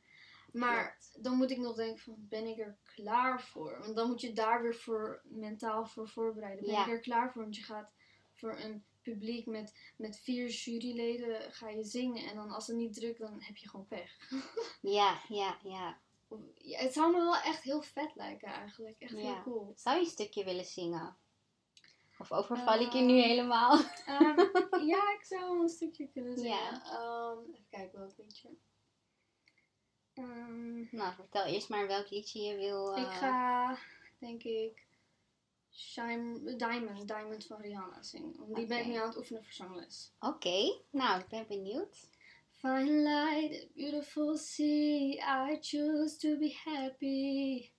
Maar 0.58 0.98
dan 1.20 1.38
moet 1.38 1.52
ik 1.52 1.58
nog 1.58 1.76
denken 1.76 2.00
van, 2.04 2.16
ben 2.18 2.46
ik 2.48 2.60
er 2.60 2.78
klaar 2.96 3.42
voor? 3.42 3.80
Want 3.80 3.96
dan 3.96 4.08
moet 4.08 4.22
je 4.22 4.34
daar 4.34 4.62
weer 4.62 4.76
voor 4.76 5.22
mentaal 5.24 5.86
voor 5.86 6.10
voorbereiden. 6.10 6.66
Ben 6.66 6.74
Ja. 6.74 6.86
ik 6.86 6.92
er 6.92 7.00
klaar 7.00 7.32
voor? 7.32 7.42
Want 7.42 7.56
je 7.56 7.64
gaat 7.64 7.92
voor 8.34 8.58
een 8.60 8.86
publiek 9.02 9.46
met, 9.46 9.94
met 9.98 10.20
vier 10.20 10.48
juryleden 10.50 11.52
ga 11.54 11.70
je 11.70 11.84
zingen. 11.84 12.30
En 12.30 12.36
dan 12.36 12.52
als 12.52 12.68
het 12.68 12.76
niet 12.76 12.94
drukt, 12.94 13.20
dan 13.20 13.42
heb 13.42 13.56
je 13.58 13.70
gewoon 13.70 13.88
pech. 13.88 14.18
Ja, 14.82 15.22
ja, 15.28 15.58
ja. 15.64 16.00
Het 16.64 16.94
zou 16.94 17.12
me 17.12 17.18
wel 17.18 17.36
echt 17.36 17.62
heel 17.64 17.82
vet 17.82 18.16
lijken 18.16 18.48
eigenlijk. 18.48 18.96
Echt 19.00 19.12
Ja. 19.12 19.18
heel 19.18 19.42
cool. 19.44 19.74
Zou 19.76 19.96
je 19.96 20.02
een 20.04 20.10
stukje 20.10 20.44
willen 20.44 20.66
zingen? 20.66 21.18
Of 22.20 22.32
overval 22.32 22.80
ik 22.80 22.92
je 22.94 23.02
nu 23.02 23.18
Eh, 23.20 23.26
helemaal? 23.28 23.80
Ehm, 24.06 24.40
ja, 24.86 25.14
ik 25.14 25.24
zou 25.24 25.42
wel 25.42 25.62
een 25.62 25.70
stukje 25.70 26.08
kunnen 26.08 26.38
zingen. 26.40 26.82
Ehm, 26.84 27.38
even 27.54 27.66
kijken 27.70 28.00
welk 28.00 28.18
liedje. 28.18 28.50
Ehm, 30.18 30.96
Nou, 30.96 31.14
vertel 31.14 31.46
eerst 31.46 31.70
maar 31.70 31.88
welk 31.88 32.10
liedje 32.10 32.42
je 32.42 32.56
wil. 32.56 32.96
eh, 32.96 33.02
Ik 33.02 33.08
ga, 33.10 33.78
denk 34.20 34.44
ik, 34.44 34.86
Shine, 35.72 36.56
Diamond, 36.56 37.08
Diamond 37.08 37.46
van 37.46 37.62
Rihanna 37.62 38.02
zingen. 38.04 38.34
Want 38.38 38.56
die 38.56 38.66
ben 38.66 38.80
ik 38.80 38.86
nu 38.86 38.94
aan 38.96 39.08
het 39.08 39.18
oefenen 39.18 39.44
voor 39.44 39.54
zangles. 39.54 40.12
Oké, 40.20 40.80
nou, 40.92 41.20
ik 41.20 41.28
ben 41.28 41.48
benieuwd. 41.48 42.10
Fine 42.52 42.92
light, 42.92 43.74
beautiful 43.76 44.38
sea, 44.38 45.50
I 45.52 45.58
choose 45.62 46.18
to 46.18 46.38
be 46.38 46.56
happy. 46.66 47.70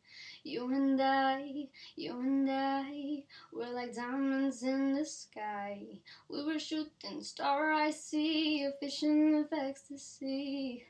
You 0.42 0.72
and 0.74 1.00
I, 1.00 1.68
you 1.94 2.18
and 2.20 2.48
I, 2.48 3.26
we're 3.50 3.74
like 3.80 3.92
diamonds 3.92 4.62
in 4.62 4.94
the 4.94 5.04
sky. 5.04 6.00
We 6.28 6.44
were 6.44 6.58
shooting 6.58 7.22
star, 7.24 7.86
I 7.88 7.92
see, 7.92 8.64
a 8.66 8.72
vision 8.80 9.34
of 9.34 9.52
ecstasy. 9.52 10.86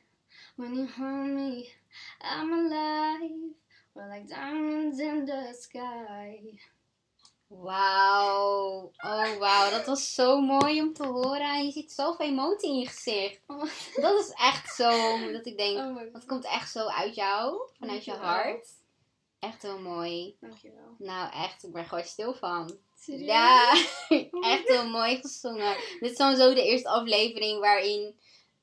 When 0.56 0.74
you 0.74 0.88
hold 0.96 1.28
me, 1.28 1.72
I'm 2.20 2.52
alive. 2.52 3.54
We're 3.94 4.08
like 4.08 4.28
diamonds 4.28 4.98
in 4.98 5.24
the 5.24 5.56
sky. 5.60 6.40
Wauw. 7.48 8.92
Oh, 9.04 9.38
wauw. 9.38 9.70
Dat 9.70 9.86
was 9.86 10.14
zo 10.14 10.40
mooi 10.40 10.80
om 10.80 10.92
te 10.92 11.06
horen. 11.06 11.40
En 11.40 11.64
je 11.64 11.72
ziet 11.72 11.92
zoveel 11.92 12.26
emotie 12.26 12.68
in 12.68 12.78
je 12.78 12.86
gezicht. 12.86 13.40
Oh, 13.46 13.64
Dat 13.94 14.20
is 14.20 14.30
echt 14.30 14.74
zo 14.74 14.90
dat 15.32 15.46
ik 15.46 15.58
denk, 15.58 15.78
oh 15.78 16.12
dat 16.12 16.24
komt 16.26 16.44
echt 16.44 16.70
zo 16.70 16.86
uit 16.86 17.14
jou, 17.14 17.60
vanuit 17.78 18.04
je 18.04 18.12
hart. 18.12 18.68
Echt 19.38 19.62
heel 19.62 19.80
mooi. 19.80 20.36
Dankjewel. 20.40 20.94
Nou, 20.98 21.32
echt, 21.32 21.64
ik 21.64 21.72
ben 21.72 21.84
gewoon 21.84 22.04
stil 22.04 22.34
van. 22.34 22.78
Serieus? 22.94 23.26
Ja, 23.26 23.72
echt 24.54 24.68
heel 24.68 24.88
mooi 24.88 25.16
gezongen. 25.16 25.76
Dit 26.00 26.10
is 26.10 26.16
sowieso 26.16 26.54
de 26.54 26.64
eerste 26.64 26.88
aflevering 26.88 27.60
waarin 27.60 28.18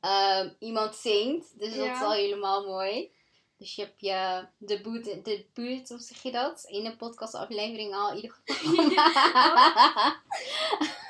ehm, 0.06 0.50
iemand 0.60 0.96
zingt. 0.96 1.60
Dus 1.60 1.76
dat 1.76 1.86
is 1.86 2.02
al 2.02 2.14
helemaal 2.14 2.66
mooi. 2.66 3.12
Dus 3.58 3.76
je 3.76 3.82
hebt 3.82 4.02
je 4.02 4.48
debuut, 4.58 5.26
debuut, 5.26 5.90
hoe 5.90 6.00
zeg 6.00 6.22
je 6.22 6.32
dat? 6.32 6.64
In 6.68 6.86
een 6.86 6.98
podcastaflevering 6.98 7.94
al 7.94 8.10
in 8.10 8.16
ieder 8.16 8.36
geval. 8.46 8.84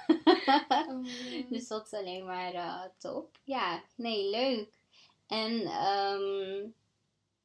Oh. 0.88 1.06
Dus 1.50 1.68
dat 1.68 1.86
is 1.86 2.00
alleen 2.00 2.26
maar 2.26 2.54
eh, 2.54 2.84
top. 2.98 3.38
Ja, 3.44 3.84
nee, 3.96 4.30
leuk. 4.30 4.70
En 5.28 5.62
ehm, 5.62 6.68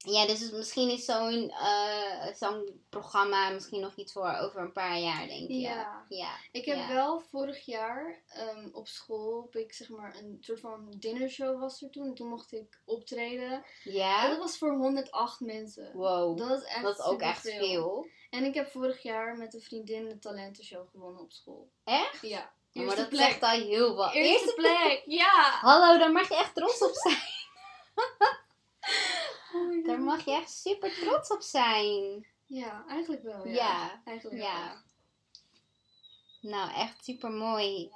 ja, 0.06 0.26
dus 0.26 0.50
misschien 0.50 0.90
is 0.90 1.04
zo'n 1.04 1.50
eh, 1.50 2.26
zo'n 2.34 2.84
programma 2.90 3.50
misschien 3.50 3.80
nog 3.80 3.94
iets 3.94 4.12
voor 4.12 4.36
over 4.40 4.60
een 4.60 4.72
paar 4.72 4.98
jaar, 4.98 5.26
denk 5.26 5.48
je. 5.48 5.58
Ja. 5.58 6.04
Ja. 6.08 6.30
Ik 6.52 6.64
heb 6.64 6.76
Ja. 6.76 6.88
wel 6.88 7.20
vorig 7.20 7.64
jaar 7.64 8.22
ehm, 8.28 8.68
op 8.72 8.88
school, 8.88 9.42
heb 9.42 9.62
ik 9.62 9.72
zeg 9.72 9.88
maar 9.88 10.16
een 10.16 10.38
soort 10.40 10.60
van 10.60 10.94
dinnershow 10.98 11.60
was 11.60 11.82
er 11.82 11.90
toen. 11.90 12.06
En 12.06 12.14
toen 12.14 12.28
mocht 12.28 12.52
ik 12.52 12.80
optreden. 12.84 13.52
En 13.84 13.92
Ja? 13.92 14.28
dat 14.28 14.38
was 14.38 14.58
voor 14.58 14.72
108 14.76 15.40
mensen. 15.40 15.92
Wow. 15.92 16.38
Dat 16.38 16.62
is 16.62 16.68
echt 16.68 16.82
Dat 16.82 16.98
is 16.98 17.04
ook 17.04 17.20
echt 17.20 17.40
veel. 17.40 18.06
En 18.30 18.44
ik 18.44 18.54
heb 18.54 18.70
vorig 18.70 19.02
jaar 19.02 19.36
met 19.36 19.54
een 19.54 19.60
vriendin 19.62 20.08
de 20.08 20.18
talentenshow 20.18 20.88
gewonnen 20.90 21.22
op 21.22 21.32
school. 21.32 21.70
Echt? 21.84 22.20
Ja. 22.22 22.28
Ja, 22.72 22.82
maar 22.82 22.84
Eerste 22.84 23.00
dat 23.00 23.08
plek. 23.08 23.22
zegt 23.22 23.42
al 23.42 23.50
heel 23.50 23.94
wat. 23.94 24.12
Eerste 24.14 24.52
plek, 24.54 25.02
ja. 25.06 25.58
Hallo, 25.60 25.98
daar 25.98 26.12
mag 26.12 26.28
je 26.28 26.36
echt 26.36 26.54
trots 26.54 26.82
op 26.82 26.90
zijn. 26.94 27.18
Daar 30.04 30.14
mag 30.16 30.24
je 30.24 30.30
echt 30.32 30.50
super 30.50 30.92
trots 31.00 31.30
op 31.30 31.42
zijn. 31.42 32.26
Ja, 32.46 32.84
eigenlijk 32.88 33.22
wel. 33.22 33.46
Ja. 33.46 33.52
Ja, 33.54 34.02
Eigenlijk 34.04 34.42
Ja. 34.42 34.82
Nou, 36.40 36.70
echt 36.74 37.04
super 37.04 37.30
mooi. 37.30 37.90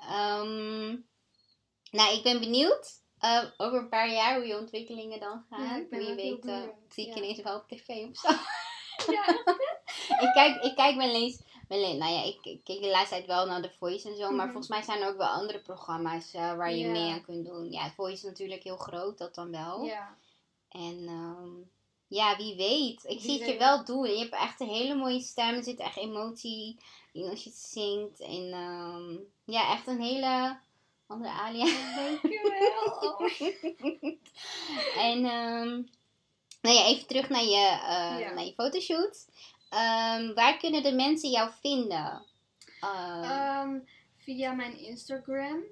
nou, 1.90 2.14
ik 2.16 2.22
ben 2.22 2.40
benieuwd 2.40 3.02
eh, 3.18 3.44
over 3.56 3.78
een 3.78 3.88
paar 3.88 4.10
jaar 4.12 4.36
hoe 4.36 4.46
je 4.46 4.58
ontwikkelingen 4.58 5.20
dan 5.20 5.44
gaan. 5.50 5.86
Ja, 5.90 5.98
je 5.98 6.14
weet, 6.14 6.44
eh, 6.46 6.62
zie 6.88 7.06
ik 7.08 7.14
Ja. 7.16 7.22
ineens 7.22 7.42
wel 7.42 7.56
op 7.56 7.68
tv 7.68 7.88
of 7.88 8.16
zo. 8.16 8.28
wel. 8.28 8.38
Ja. 9.14 9.28
ik, 10.24 10.30
kijk, 10.32 10.62
ik 10.62 10.74
kijk 10.76 10.96
wel 10.96 11.14
eens, 11.14 11.42
wel 11.68 11.78
eens- 11.82 11.98
nou 11.98 12.12
ja, 12.12 12.22
ik, 12.24 12.44
ik 12.44 12.64
keek 12.64 12.80
de 12.82 12.88
laatste 12.90 13.14
tijd 13.14 13.26
wel 13.26 13.46
naar 13.46 13.62
The 13.62 13.70
Voice 13.78 14.08
en 14.08 14.16
zo. 14.16 14.22
Maar 14.30 14.34
Mhm. 14.44 14.46
volgens 14.46 14.68
mij 14.68 14.82
zijn 14.82 15.02
er 15.02 15.08
ook 15.08 15.16
wel 15.16 15.26
andere 15.26 15.60
programma's 15.60 16.32
eh, 16.34 16.56
waar 16.56 16.74
je 16.74 16.86
mee 16.88 17.12
aan 17.12 17.24
kunt 17.24 17.46
doen. 17.46 17.70
Ja, 17.72 17.88
The 17.88 17.94
Voice 17.94 18.14
is 18.14 18.22
natuurlijk 18.22 18.62
heel 18.62 18.76
groot, 18.76 19.18
dat 19.18 19.34
dan 19.34 19.50
wel. 19.50 19.84
ja. 19.84 20.16
En 20.68 21.06
ehm, 21.08 21.50
ja, 22.14 22.36
wie 22.36 22.56
weet. 22.56 23.04
Ik 23.04 23.20
Wie 23.20 23.20
zie 23.20 23.38
het 23.42 23.48
je 23.50 23.58
wel 23.58 23.84
doen. 23.84 24.10
Je 24.10 24.18
hebt 24.18 24.32
echt 24.32 24.60
een 24.60 24.68
hele 24.68 24.94
mooie 24.94 25.20
stem. 25.20 25.54
Er 25.54 25.62
zit 25.62 25.78
echt 25.78 25.96
emotie 25.96 26.78
in 27.12 27.30
als 27.30 27.44
je 27.44 27.50
het 27.50 27.58
zingt. 27.58 28.20
En 28.20 28.52
ehm, 28.52 29.16
ja, 29.44 29.72
echt 29.72 29.86
een 29.86 30.00
hele 30.00 30.58
andere 31.06 31.32
alia. 31.32 31.64
Dankjewel. 31.96 32.62
Oh. 33.04 33.20
en 34.96 35.24
ehm, 35.24 35.82
nou 36.60 36.76
ja, 36.76 36.84
even 36.86 37.06
terug 37.06 37.28
naar 37.28 37.44
je, 37.44 37.66
eh, 37.86 38.20
Ja. 38.20 38.32
naar 38.32 38.44
je 38.44 38.52
fotoshoot. 38.56 39.26
Ehm, 39.68 40.34
waar 40.34 40.56
kunnen 40.56 40.82
de 40.82 40.92
mensen 40.92 41.30
jou 41.30 41.50
vinden? 41.60 42.24
Ehm, 42.80 43.78
via 44.16 44.52
mijn 44.52 44.78
Instagram 44.78 45.62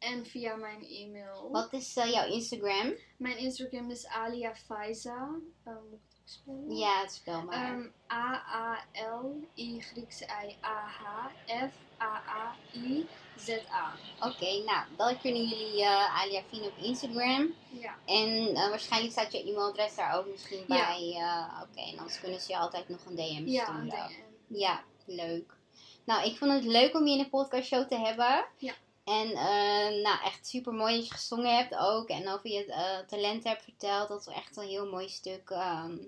en 0.00 0.26
via 0.26 0.54
mijn 0.56 0.84
e-mail. 0.84 1.48
wat 1.50 1.72
is 1.72 1.96
eh, 1.96 2.10
jouw 2.10 2.26
Instagram? 2.26 2.92
Mijn 3.16 3.38
Instagram 3.38 3.90
is 3.90 4.06
Alia 4.06 4.54
Faiza. 4.54 5.28
Ehm, 5.64 5.74
moet 5.90 6.00
ik 6.00 6.08
het 6.08 6.18
ook 6.20 6.28
spellen? 6.28 6.76
Ja, 6.76 7.00
het 7.00 7.12
spel 7.12 7.42
maar. 7.42 7.72
Ehm, 7.72 7.86
A-A-L, 8.12 9.48
I, 9.56 9.80
Griekse 9.80 10.24
I, 10.24 10.56
A-H, 10.64 11.26
F, 11.46 11.72
A-A-I, 12.02 13.06
Z-A. 13.36 13.94
Oké, 14.26 14.62
nou, 14.64 14.84
dan 14.96 15.18
kunnen 15.20 15.44
jullie 15.48 15.82
eh 15.82 16.20
Alia 16.22 16.42
vinden 16.50 16.70
op 16.70 16.76
Instagram. 16.78 17.54
Ja. 17.70 17.94
En 18.06 18.54
eh, 18.54 18.68
waarschijnlijk 18.68 19.12
staat 19.12 19.32
je 19.32 19.42
e-mailadres 19.50 19.94
daar 19.94 20.18
ook 20.18 20.26
misschien 20.26 20.58
Ja. 20.58 20.66
bij. 20.66 21.14
eh, 21.16 21.62
Oké, 21.62 21.80
en 21.80 21.98
anders 21.98 22.20
kunnen 22.20 22.40
ze 22.40 22.52
je 22.52 22.58
altijd 22.58 22.88
nog 22.88 23.04
een 23.06 23.14
DM 23.16 23.46
Ja, 23.46 23.62
sturen. 23.64 23.80
een 23.80 23.88
DM. 23.88 24.58
Ja, 24.58 24.82
leuk. 25.06 25.58
Nou, 26.04 26.24
ik 26.26 26.36
vond 26.38 26.52
het 26.52 26.64
leuk 26.64 26.94
om 26.94 27.06
je 27.06 27.12
in 27.16 27.22
de 27.22 27.28
podcastshow 27.28 27.88
te 27.88 27.96
hebben. 27.98 28.44
Ja. 28.56 28.72
En 29.10 29.28
eh, 29.30 30.02
nou, 30.02 30.22
echt 30.24 30.46
super 30.46 30.72
mooi 30.72 30.94
dat 30.96 31.06
je 31.06 31.12
gezongen 31.14 31.56
hebt 31.56 31.76
ook. 31.76 32.08
En 32.08 32.28
over 32.28 32.50
je 32.50 32.64
eh, 32.64 32.98
talent 32.98 33.44
hebt 33.44 33.62
verteld. 33.62 34.08
Dat 34.08 34.20
is 34.20 34.34
echt 34.34 34.56
een 34.56 34.68
heel 34.68 34.86
mooi 34.90 35.08
stuk. 35.08 35.50
ehm, 35.50 35.98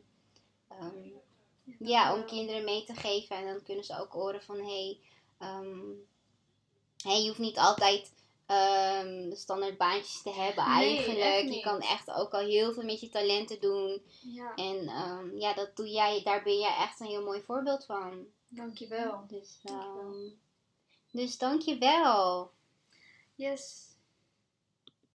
ehm, 0.69 1.09
ja, 1.79 2.15
om 2.15 2.25
kinderen 2.25 2.65
mee 2.65 2.85
te 2.85 2.95
geven. 2.95 3.37
En 3.37 3.47
dan 3.47 3.63
kunnen 3.63 3.85
ze 3.85 4.01
ook 4.01 4.13
horen 4.13 4.43
van... 4.43 4.57
Hey, 4.57 4.99
ehm, 5.39 5.81
hey, 7.03 7.21
je 7.21 7.27
hoeft 7.27 7.39
niet 7.39 7.59
altijd 7.59 8.13
standaard 9.33 9.77
baantjes 9.79 10.23
te 10.23 10.31
hebben 10.31 10.65
Nee, 10.65 10.97
eigenlijk. 10.97 11.55
Je 11.55 11.61
kan 11.61 11.81
echt 11.81 12.11
ook 12.11 12.33
al 12.35 12.41
heel 12.41 12.73
veel 12.73 12.83
met 12.83 13.01
je 13.01 13.09
talenten 13.09 13.61
doen. 13.61 14.03
Ja, 14.21 14.55
En 14.55 14.85
ja, 15.39 15.55
dat 15.55 15.77
doe 15.77 15.89
jij, 15.89 16.23
daar 16.23 16.43
ben 16.43 16.59
jij 16.59 16.77
echt 16.77 17.01
een 17.01 17.07
heel 17.07 17.23
mooi 17.25 17.43
voorbeeld 17.43 17.85
van. 17.85 18.27
dankjewel. 18.49 19.25
Dus, 19.29 19.59
Dankjewel. 19.63 20.33
dus 21.11 21.39
dankjewel. 21.39 22.51
Yes. 23.43 23.92